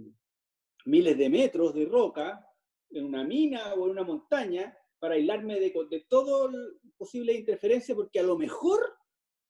miles 0.85 1.19
de 1.19 1.29
metros 1.29 1.75
de 1.75 1.87
roca, 1.87 2.49
en 2.91 3.05
una 3.05 3.25
mina 3.25 3.75
o 3.75 3.87
en 3.87 3.91
una 3.91 4.05
montaña, 4.05 4.79
para 4.99 5.15
aislarme 5.15 5.59
de, 5.59 5.75
de 5.91 6.07
todo 6.09 6.51
posible 6.97 7.33
interferencia, 7.33 7.95
porque 7.95 8.21
a 8.21 8.23
lo 8.23 8.37
mejor 8.37 8.81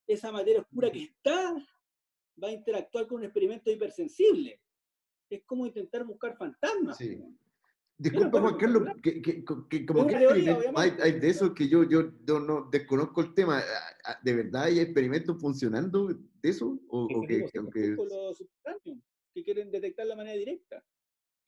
esa 0.06 0.30
materia 0.30 0.60
oscura 0.60 0.90
que 0.90 1.02
está 1.04 1.54
va 2.42 2.48
a 2.48 2.52
interactuar 2.52 3.06
con 3.06 3.18
un 3.18 3.24
experimento 3.24 3.70
hipersensible. 3.70 4.60
Es 5.28 5.42
como 5.44 5.66
intentar 5.66 6.04
buscar 6.04 6.36
fantasmas. 6.36 6.96
Sí. 6.96 7.18
Disculpa, 7.98 8.40
Juan 8.40 8.56
Carlos, 8.58 8.82
que, 9.02 9.22
que, 9.22 9.42
que, 9.70 9.86
como 9.86 10.06
que 10.06 10.16
hay, 10.16 11.12
de 11.18 11.28
eso 11.28 11.54
que 11.54 11.66
yo, 11.66 11.82
yo, 11.84 12.12
no 12.40 12.68
desconozco 12.70 13.22
el 13.22 13.32
tema. 13.32 13.62
¿De 14.22 14.34
verdad 14.34 14.64
hay 14.64 14.80
experimentos 14.80 15.40
funcionando 15.40 16.08
de 16.08 16.48
eso? 16.48 16.78
¿O, 16.88 17.08
que, 17.26 17.38
los 17.38 17.50
que 19.36 19.44
quieren 19.44 19.70
detectar 19.70 20.06
la 20.06 20.16
manera 20.16 20.36
directa. 20.36 20.84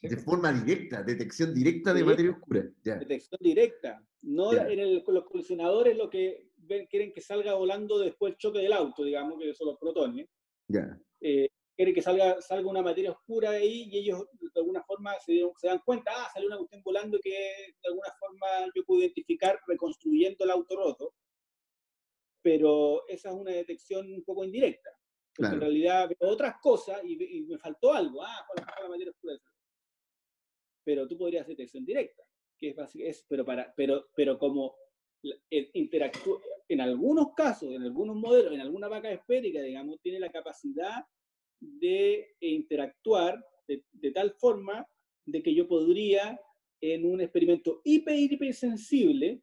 De 0.01 0.17
forma 0.17 0.53
directa, 0.53 1.03
detección 1.03 1.53
directa 1.53 1.93
de 1.93 2.05
materia 2.05 2.31
oscura. 2.31 2.71
Detección 2.85 3.39
directa. 3.41 4.01
No 4.23 4.53
en 4.53 4.79
el, 4.79 5.05
los 5.07 5.25
colisionadores 5.25 5.97
lo 5.97 6.09
que 6.09 6.51
ven, 6.57 6.87
quieren 6.87 7.13
que 7.13 7.21
salga 7.21 7.55
volando 7.55 7.99
después 7.99 8.33
el 8.33 8.39
choque 8.39 8.61
del 8.61 8.73
auto, 8.73 9.03
digamos, 9.03 9.39
que 9.41 9.55
son 9.55 9.69
los 9.69 9.79
protones. 9.79 10.29
Ya. 10.69 10.99
Eh, 11.21 11.49
quiere 11.75 11.95
que 11.95 12.03
salga, 12.03 12.41
salga 12.41 12.71
una 12.71 12.83
materia 12.83 13.13
oscura 13.13 13.53
de 13.53 13.59
ahí 13.59 13.89
y 13.91 13.99
ellos 13.99 14.25
de 14.41 14.61
alguna 14.61 14.83
forma 14.83 15.15
se, 15.25 15.41
se 15.57 15.69
dan 15.69 15.81
cuenta, 15.85 16.13
ah, 16.15 16.29
salió 16.33 16.49
una 16.49 16.59
cuestión 16.59 16.83
volando 16.83 17.19
que 17.21 17.31
de 17.31 17.89
alguna 17.89 18.13
forma 18.19 18.47
yo 18.75 18.85
puedo 18.85 19.01
identificar 19.01 19.59
reconstruyendo 19.67 20.45
el 20.45 20.51
auto 20.51 20.77
roto, 20.77 21.15
pero 22.43 23.07
esa 23.09 23.31
es 23.31 23.35
una 23.35 23.53
detección 23.53 24.13
un 24.13 24.25
poco 24.25 24.45
indirecta. 24.45 24.91
Porque 25.37 25.55
en 25.55 25.61
realidad 25.61 26.09
veo 26.09 26.31
otras 26.31 26.57
cosas 26.61 27.01
y, 27.05 27.17
me 27.43 27.59
faltó 27.59 27.93
algo, 27.93 28.25
ah, 28.25 28.45
¿cuál 28.49 28.67
es 28.67 28.83
la 28.83 28.89
materia 28.89 29.13
oscura? 29.13 29.35
Pero 30.89 31.07
tú 31.07 31.19
podrías 31.19 31.43
hacer 31.43 31.55
detección 31.55 31.85
directa, 31.85 32.23
que 32.57 32.71
es, 32.71 32.77
es 32.95 33.27
pero, 33.29 33.45
para, 33.45 33.75
pero, 33.77 34.07
pero 34.17 34.39
como 34.39 34.75
interactúa, 35.51 36.41
en 36.67 36.81
algunos 36.81 37.35
casos, 37.37 37.75
en 37.75 37.83
algunos 37.83 38.17
modelos, 38.17 38.55
en 38.55 38.63
alguna 38.63 38.89
vaca 38.89 39.11
esférica, 39.13 39.61
digamos, 39.61 40.01
tiene 40.01 40.19
la 40.19 40.33
capacidad 40.33 41.05
de 41.61 42.35
interactuar 42.41 43.45
de, 43.67 44.13
tal 44.13 44.33
forma 44.33 44.89
de 45.27 45.43
que 45.43 45.55
yo 45.55 45.69
podría, 45.69 46.41
en 46.81 47.05
un 47.05 47.21
experimento 47.21 47.83
hiper, 47.85 48.17
hiper 48.17 48.55
sensible, 48.55 49.43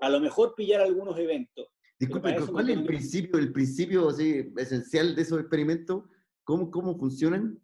a 0.00 0.10
lo 0.10 0.18
mejor 0.18 0.56
pillar 0.56 0.80
algunos 0.80 1.16
eventos. 1.20 1.68
Disculpe, 2.00 2.34
¿cuál 2.50 2.68
es 2.68 2.76
el 2.78 2.84
principio, 2.84 3.38
el 3.38 3.52
principio 3.52 4.10
esencial 4.10 5.14
de 5.14 5.22
esos 5.22 5.38
experimentos? 5.38 6.02
¿Cómo, 6.42 6.68
¿Cómo 6.68 6.98
funcionan? 6.98 7.62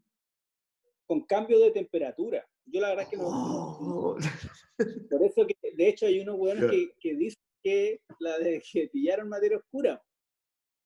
Con 1.07 1.27
cambio 1.27 1.59
de 1.59 1.73
temperatura. 1.73 2.49
Yo 2.73 2.81
la 2.81 2.89
verdad 2.91 3.05
es 3.05 3.11
que 3.11 3.17
no. 3.17 3.27
Oh. 3.27 4.17
Por 5.11 5.23
eso 5.23 5.47
que, 5.47 5.57
de 5.75 5.89
hecho, 5.89 6.07
hay 6.07 6.21
unos 6.21 6.37
buenos 6.37 6.71
que, 6.71 6.95
que 7.01 7.15
dicen 7.15 7.43
que 7.63 8.01
la 8.19 8.39
de 8.39 8.63
que 8.73 8.89
pillaron 8.89 9.29
materia 9.29 9.59
oscura. 9.59 10.03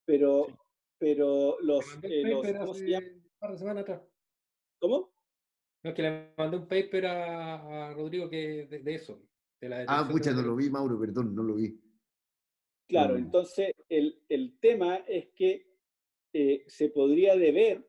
Pero 0.07 0.49
pero 1.05 1.61
los... 1.61 1.85
Eh, 2.03 2.23
¿Cómo 2.59 2.75
se 2.75 3.65
llama? 3.65 3.81
atrás. 3.81 4.03
¿Cómo? 4.79 5.15
No, 5.83 5.91
es 5.91 5.95
que 5.95 6.03
le 6.03 6.33
mandé 6.37 6.57
un 6.57 6.67
paper 6.67 7.07
a, 7.07 7.93
Rodrigo 7.93 8.31
que 8.31 8.67
de, 8.67 8.95
eso. 8.95 9.23
ah, 9.87 10.09
pucha, 10.11 10.33
no 10.33 10.41
lo 10.41 10.57
vi, 10.57 10.71
Mauro, 10.71 10.99
perdón, 10.99 11.35
no 11.35 11.43
lo 11.43 11.57
vi. 11.57 11.79
Claro, 12.89 13.17
entonces 13.17 13.73
el, 13.89 14.23
el, 14.31 14.59
tema 14.61 14.97
es 15.07 15.29
que 15.35 15.75
eh, 16.33 16.65
se 16.69 16.89
podría 16.89 17.37
deber, 17.37 17.87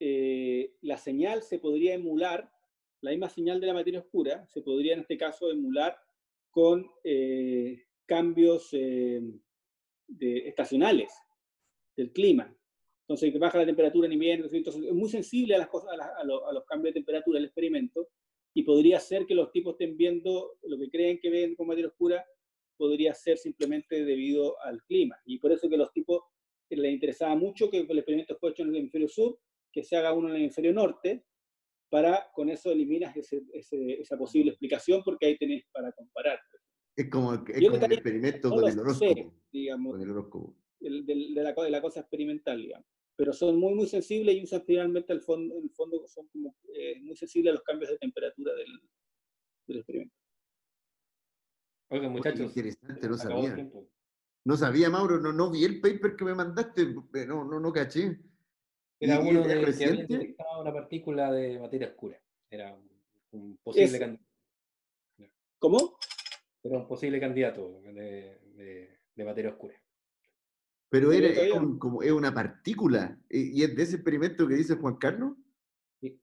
eh, 0.00 0.76
la 0.80 0.96
señal 0.96 1.42
se 1.42 1.60
podría 1.60 1.94
emular, 1.94 2.52
la 3.02 3.10
misma 3.10 3.28
señal 3.28 3.60
de 3.60 3.66
la 3.66 3.74
materia 3.74 4.00
oscura, 4.00 4.46
se 4.48 4.62
podría 4.62 4.94
en 4.94 5.00
este 5.00 5.16
caso 5.16 5.50
emular 5.50 5.96
con 6.50 6.90
cambios 8.06 8.70
de, 8.72 9.40
estacionales 10.48 11.12
del 11.96 12.12
clima. 12.12 12.54
Entonces, 13.02 13.32
que 13.32 13.38
baja 13.38 13.58
la 13.58 13.66
temperatura 13.66 14.06
en 14.06 14.12
invierno, 14.12 14.46
entonces 14.50 14.84
es 14.84 14.92
muy 14.92 15.08
sensible 15.08 15.54
a, 15.54 15.58
las 15.58 15.68
cosas, 15.68 15.90
a, 15.98 16.24
los 16.24 16.64
cambios 16.64 16.94
de 16.94 17.00
temperatura 17.00 17.38
del 17.38 17.46
experimento 17.46 18.08
y 18.54 18.62
podría 18.62 19.00
ser 19.00 19.26
que 19.26 19.34
los 19.34 19.50
tipos 19.52 19.74
estén 19.74 19.96
viendo 19.96 20.58
lo 20.62 20.78
que 20.78 20.90
creen 20.90 21.18
que 21.20 21.30
ven 21.30 21.54
con 21.54 21.66
materia 21.66 21.88
oscura, 21.88 22.24
podría 22.76 23.14
ser 23.14 23.38
simplemente 23.38 24.04
debido 24.04 24.60
al 24.62 24.82
clima. 24.84 25.16
Y 25.24 25.38
por 25.38 25.52
eso 25.52 25.68
que 25.68 25.76
los 25.76 25.92
tipos 25.92 26.22
les 26.68 26.92
interesaba 26.92 27.34
mucho 27.34 27.70
que 27.70 27.78
el 27.78 27.98
experimento 27.98 28.36
fue 28.36 28.50
hecho 28.50 28.62
en 28.62 28.70
el 28.70 28.76
hemisferio 28.76 29.08
sur, 29.08 29.38
que 29.72 29.82
se 29.82 29.96
haga 29.96 30.12
uno 30.12 30.28
en 30.28 30.36
el 30.36 30.42
hemisferio 30.42 30.72
norte, 30.72 31.24
para 31.90 32.30
con 32.32 32.48
eso 32.48 32.70
eliminas 32.70 33.14
esa 33.16 34.16
posible 34.16 34.50
explicación 34.50 35.02
porque 35.04 35.26
ahí 35.26 35.36
tenés 35.36 35.64
para 35.72 35.92
comparar. 35.92 36.38
Es 36.96 37.10
como, 37.10 37.34
es 37.34 37.68
como 37.68 37.84
el 37.84 37.92
experimento 37.92 38.50
con, 38.50 38.68
el 38.68 38.78
horóscopo, 38.78 39.34
digamos, 39.52 39.92
con 39.92 40.02
el 40.02 40.10
horóscopo 40.10 40.56
de, 40.80 40.90
la, 40.90 41.52
de, 41.52 41.70
la, 41.70 41.82
cosa 41.82 42.00
experimental, 42.00 42.60
digamos. 42.60 42.86
Pero 43.16 43.32
son 43.32 43.58
muy, 43.58 43.74
muy 43.74 43.86
sensibles 43.86 44.34
y 44.34 44.44
usan 44.44 44.62
finalmente 44.64 45.12
el 45.12 45.20
fondo, 45.20 45.56
en 45.56 45.64
el 45.64 45.70
fondo 45.70 46.06
son 46.06 46.26
como, 46.28 46.56
eh, 46.74 46.98
muy 47.00 47.16
sensibles 47.16 47.50
a 47.50 47.54
los 47.54 47.62
cambios 47.62 47.90
de 47.90 47.98
temperatura 47.98 48.54
del, 48.54 48.80
del 49.66 49.78
experimento. 49.78 50.14
Oiga, 51.90 52.08
muchachos. 52.08 52.56
Interesante, 52.56 53.08
no 53.08 53.16
sabía. 53.16 53.70
No 54.44 54.56
sabía, 54.56 54.88
Mauro, 54.88 55.20
no, 55.20 55.32
no 55.32 55.50
vi 55.50 55.64
el 55.64 55.80
paper 55.80 56.16
que 56.16 56.24
me 56.24 56.34
mandaste, 56.34 56.86
no, 57.26 57.44
no, 57.44 57.60
no 57.60 57.72
caché. 57.72 58.18
Era 59.00 59.18
uno 59.18 59.42
de 59.42 59.74
que 59.76 59.84
había 59.84 60.06
detectado 60.06 60.60
una 60.60 60.72
partícula 60.72 61.32
de 61.32 61.58
materia 61.58 61.88
oscura. 61.88 62.20
Era 62.50 62.76
un 63.32 63.58
posible 63.62 63.98
candidato. 63.98 64.30
¿Cómo? 65.58 65.98
Era 66.62 66.78
un 66.78 66.86
posible 66.86 67.18
candidato 67.18 67.80
de, 67.80 68.38
de, 68.56 68.98
de 69.14 69.24
materia 69.24 69.50
oscura. 69.50 69.74
Pero 70.90 71.12
era, 71.12 71.28
es, 71.28 71.52
como, 71.78 72.02
es 72.02 72.10
una 72.10 72.34
partícula. 72.34 73.18
¿Y 73.30 73.62
es 73.62 73.74
de 73.74 73.82
ese 73.82 73.96
experimento 73.96 74.46
que 74.46 74.56
dice 74.56 74.74
Juan 74.74 74.96
Carlos? 74.96 75.36
Sí. 76.00 76.20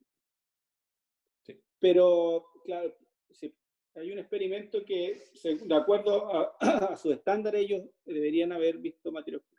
sí. 1.42 1.62
Pero, 1.80 2.46
claro, 2.66 2.94
sí. 3.32 3.56
hay 3.96 4.12
un 4.12 4.20
experimento 4.20 4.84
que, 4.86 5.24
de 5.44 5.76
acuerdo 5.76 6.36
a, 6.36 6.58
a 6.94 6.98
sus 6.98 7.13
estándares, 7.13 7.62
ellos 7.62 7.90
deberían 8.06 8.52
haber 8.52 8.78
visto 8.78 9.12
materia 9.12 9.40
oscura. 9.40 9.57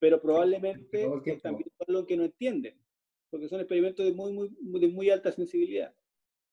Pero 0.00 0.20
probablemente 0.20 1.08
están 1.26 1.56
viendo 1.56 1.74
algo 1.86 2.06
que 2.06 2.16
no 2.16 2.24
entienden, 2.24 2.74
porque 3.30 3.48
son 3.48 3.60
experimentos 3.60 4.04
de 4.04 4.12
muy, 4.12 4.32
muy, 4.32 4.80
de 4.80 4.88
muy 4.88 5.10
alta 5.10 5.30
sensibilidad. 5.30 5.94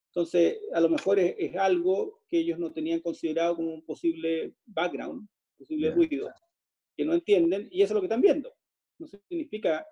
Entonces, 0.09 0.59
a 0.73 0.79
lo 0.79 0.89
mejor 0.89 1.19
es, 1.19 1.55
algo 1.55 2.21
que 2.27 2.39
ellos 2.39 2.59
no 2.59 2.71
tenían 2.71 2.99
considerado 2.99 3.55
como 3.55 3.73
un 3.73 3.85
posible 3.85 4.53
background, 4.65 5.27
posible 5.57 5.91
ruido 5.91 6.29
que 6.95 7.05
no 7.05 7.13
entienden 7.13 7.67
y 7.71 7.81
eso 7.81 7.93
es 7.93 7.95
lo 7.95 8.01
que 8.01 8.07
están 8.07 8.21
viendo. 8.21 8.53
No 8.99 9.07
significa 9.07 9.85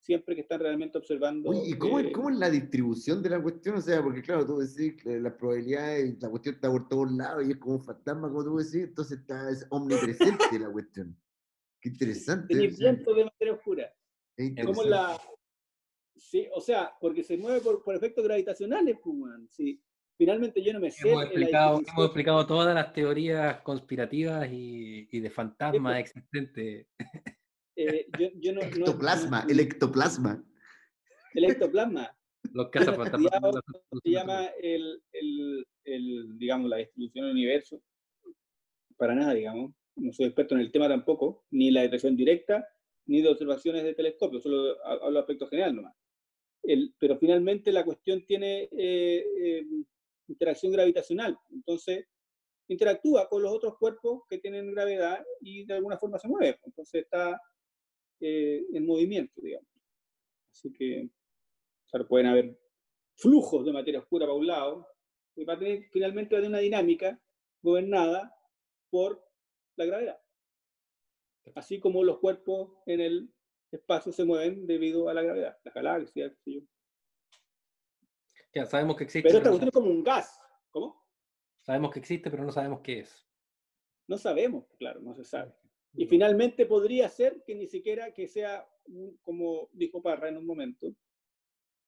siempre 0.00 0.34
que 0.34 0.40
están 0.40 0.60
realmente 0.60 0.98
observando. 0.98 1.52
¿Y 1.64 1.78
cómo, 1.78 2.00
es, 2.00 2.12
cómo, 2.12 2.30
es 2.30 2.38
la 2.38 2.50
distribución 2.50 3.22
de 3.22 3.30
la 3.30 3.42
cuestión? 3.42 3.76
O 3.76 3.80
sea, 3.80 4.02
porque 4.02 4.22
claro, 4.22 4.44
tú 4.44 4.58
decís 4.58 5.00
que 5.02 5.20
las 5.20 5.34
probabilidades, 5.34 6.20
la 6.20 6.30
cuestión 6.30 6.54
está 6.56 6.70
por 6.70 6.88
todos 6.88 7.12
lados 7.12 7.46
y 7.46 7.52
es 7.52 7.56
como 7.58 7.76
un 7.76 7.84
fantasma, 7.84 8.28
como 8.28 8.44
tú 8.44 8.56
decís, 8.56 8.88
entonces 8.88 9.20
está 9.20 9.50
es 9.50 9.66
omnipresente 9.70 10.58
la 10.58 10.70
cuestión. 10.70 11.16
Qué 11.80 11.88
interesante. 11.90 12.54
El 12.54 12.68
viento 12.68 13.14
de 13.14 13.24
materia 13.24 13.54
oscura. 13.54 13.94
Como 14.64 14.84
la. 14.84 15.20
Sí, 16.16 16.48
o 16.52 16.60
sea, 16.60 16.92
porque 17.00 17.22
se 17.22 17.36
mueve 17.36 17.60
por, 17.60 17.82
por 17.84 17.94
efectos 17.94 18.24
gravitacionales, 18.24 18.96
pues, 19.02 19.14
sí 19.50 19.80
finalmente 20.18 20.62
yo 20.62 20.72
no 20.72 20.80
me 20.80 20.90
sé. 20.90 21.08
Hemos 21.08 21.24
explicado, 21.24 21.80
hemos 21.86 22.04
explicado 22.04 22.46
todas 22.46 22.74
las 22.74 22.92
teorías 22.92 23.60
conspirativas 23.62 24.50
y, 24.50 25.08
y 25.10 25.20
de 25.20 25.30
fantasmas 25.30 26.00
existentes. 26.00 26.86
Eh, 27.80 28.08
yo, 28.18 28.28
yo 28.40 28.52
no, 28.52 28.60
ectoplasma, 28.62 29.46
el 29.48 29.60
ectoplasma. 29.60 30.44
El 31.32 31.44
ectoplasma. 31.44 32.12
Los 32.52 32.70
cazafantasmas. 32.70 33.30
Se 34.02 34.10
llama 34.10 34.46
el, 34.60 35.00
el, 35.12 35.66
el, 35.84 36.38
digamos, 36.38 36.68
la 36.68 36.78
distribución 36.78 37.26
del 37.26 37.34
universo. 37.34 37.80
Para 38.96 39.14
nada, 39.14 39.32
digamos. 39.32 39.72
No 39.98 40.12
soy 40.12 40.26
experto 40.26 40.54
en 40.54 40.60
el 40.60 40.72
tema 40.72 40.88
tampoco, 40.88 41.44
ni 41.50 41.70
la 41.70 41.82
detección 41.82 42.16
directa, 42.16 42.66
ni 43.06 43.22
de 43.22 43.28
observaciones 43.28 43.84
de 43.84 43.94
telescopio, 43.94 44.40
solo 44.40 44.76
hablo 44.84 45.12
de 45.12 45.18
aspecto 45.20 45.48
general 45.48 45.76
nomás. 45.76 45.94
El, 46.62 46.94
pero 46.98 47.18
finalmente 47.18 47.72
la 47.72 47.84
cuestión 47.84 48.24
tiene 48.26 48.68
eh, 48.72 49.24
eh, 49.40 49.66
interacción 50.28 50.72
gravitacional, 50.72 51.38
entonces 51.50 52.06
interactúa 52.68 53.28
con 53.28 53.42
los 53.42 53.52
otros 53.52 53.78
cuerpos 53.78 54.22
que 54.28 54.38
tienen 54.38 54.70
gravedad 54.72 55.24
y 55.40 55.64
de 55.64 55.74
alguna 55.74 55.96
forma 55.96 56.18
se 56.18 56.28
mueve, 56.28 56.58
entonces 56.64 57.04
está 57.04 57.40
eh, 58.20 58.62
en 58.72 58.86
movimiento, 58.86 59.40
digamos. 59.40 59.68
Así 60.52 60.72
que 60.72 61.08
pueden 62.08 62.26
haber 62.26 62.58
flujos 63.16 63.64
de 63.64 63.72
materia 63.72 64.00
oscura 64.00 64.26
para 64.26 64.36
un 64.36 64.46
lado, 64.46 64.86
y 65.34 65.44
va 65.44 65.54
a 65.54 65.58
tener, 65.58 65.84
finalmente 65.90 66.34
va 66.34 66.40
a 66.40 66.42
tener 66.42 66.50
una 66.50 66.62
dinámica 66.62 67.20
gobernada 67.62 68.34
por 68.90 69.27
la 69.78 69.86
gravedad. 69.86 70.20
Así 71.54 71.80
como 71.80 72.04
los 72.04 72.18
cuerpos 72.18 72.72
en 72.86 73.00
el 73.00 73.34
espacio 73.70 74.12
se 74.12 74.24
mueven 74.24 74.66
debido 74.66 75.08
a 75.08 75.14
la 75.14 75.22
gravedad, 75.22 75.58
las 75.64 75.74
galaxias, 75.74 76.32
qué 76.44 76.62
Ya, 78.54 78.66
sabemos 78.66 78.96
que 78.96 79.04
existe. 79.04 79.28
Pero 79.28 79.38
esta 79.38 79.50
cuestión 79.50 79.68
es 79.68 79.74
como 79.74 79.90
un 79.90 80.02
gas. 80.02 80.40
¿Cómo? 80.70 81.04
Sabemos 81.62 81.92
que 81.92 82.00
existe, 82.00 82.30
pero 82.30 82.44
no 82.44 82.52
sabemos 82.52 82.80
qué 82.82 83.00
es. 83.00 83.26
No 84.06 84.16
sabemos, 84.16 84.66
claro, 84.78 85.00
no 85.00 85.14
se 85.14 85.24
sabe. 85.24 85.54
Y 85.94 86.06
finalmente 86.06 86.66
podría 86.66 87.08
ser 87.08 87.42
que 87.44 87.54
ni 87.54 87.66
siquiera 87.66 88.12
que 88.12 88.28
sea, 88.28 88.66
como 89.22 89.68
dijo 89.72 90.02
Parra 90.02 90.28
en 90.28 90.36
un 90.36 90.46
momento, 90.46 90.94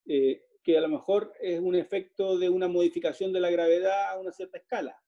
eh, 0.07 0.43
que 0.63 0.77
a 0.77 0.81
lo 0.81 0.89
mejor 0.89 1.33
es 1.41 1.61
un 1.61 1.75
efecto 1.75 2.39
de 2.39 2.49
una 2.49 2.69
modificación 2.69 3.33
de 3.33 3.41
la 3.41 3.51
gravedad 3.51 4.11
a 4.11 4.19
una 4.19 4.33
cierta 4.33 4.59
escala, 4.59 5.01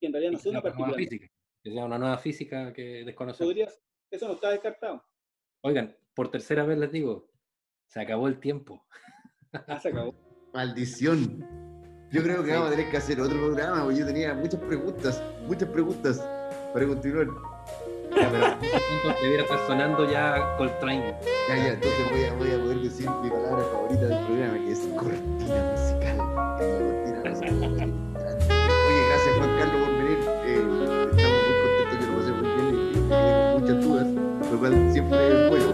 que 0.00 0.06
en 0.06 0.12
realidad 0.12 0.32
no 0.32 0.38
sea 0.38 0.50
una 0.50 0.62
partícula. 0.62 0.94
Física, 0.94 1.30
que 1.62 1.72
sea 1.72 1.84
una 1.84 1.98
nueva 1.98 2.18
física 2.18 2.72
que 2.72 3.04
desconocemos. 3.04 3.54
eso 4.10 4.28
no 4.28 4.34
está 4.34 4.50
descartado. 4.50 5.04
Oigan, 5.62 5.96
por 6.14 6.30
tercera 6.30 6.64
vez 6.64 6.78
les 6.78 6.90
digo, 6.90 7.30
se 7.86 8.00
acabó 8.00 8.28
el 8.28 8.40
tiempo. 8.40 8.84
Ah, 9.68 9.78
se 9.78 9.88
acabó. 9.90 10.14
Maldición. 10.54 11.62
Yo 12.10 12.22
creo 12.22 12.44
que 12.44 12.52
vamos 12.52 12.68
a 12.68 12.70
tener 12.72 12.90
que 12.90 12.96
hacer 12.96 13.20
otro 13.20 13.38
programa, 13.38 13.84
porque 13.84 14.00
yo 14.00 14.06
tenía 14.06 14.34
muchas 14.34 14.60
preguntas, 14.60 15.22
muchas 15.46 15.68
preguntas 15.70 16.18
para 16.72 16.86
continuar. 16.86 17.26
Ya, 18.14 18.30
pero 18.30 19.14
debiera 19.22 19.44
estar 19.44 19.66
sonando 19.66 20.10
ya 20.10 20.56
Coltrane. 20.58 21.16
Ya, 21.48 21.56
ya, 21.56 21.72
entonces 21.72 22.10
voy 22.10 22.24
a, 22.24 22.34
voy 22.34 22.50
a 22.50 22.62
poder 22.62 22.80
decir 22.80 23.08
mi 23.22 23.30
palabra 23.30 23.64
favorita 23.64 24.06
del 24.06 24.26
programa, 24.26 24.58
que 24.58 24.72
es 24.72 24.80
cortina 24.98 25.72
musical. 25.72 27.11
Siempre 34.92 35.44
es 35.44 35.48
bueno. 35.50 35.71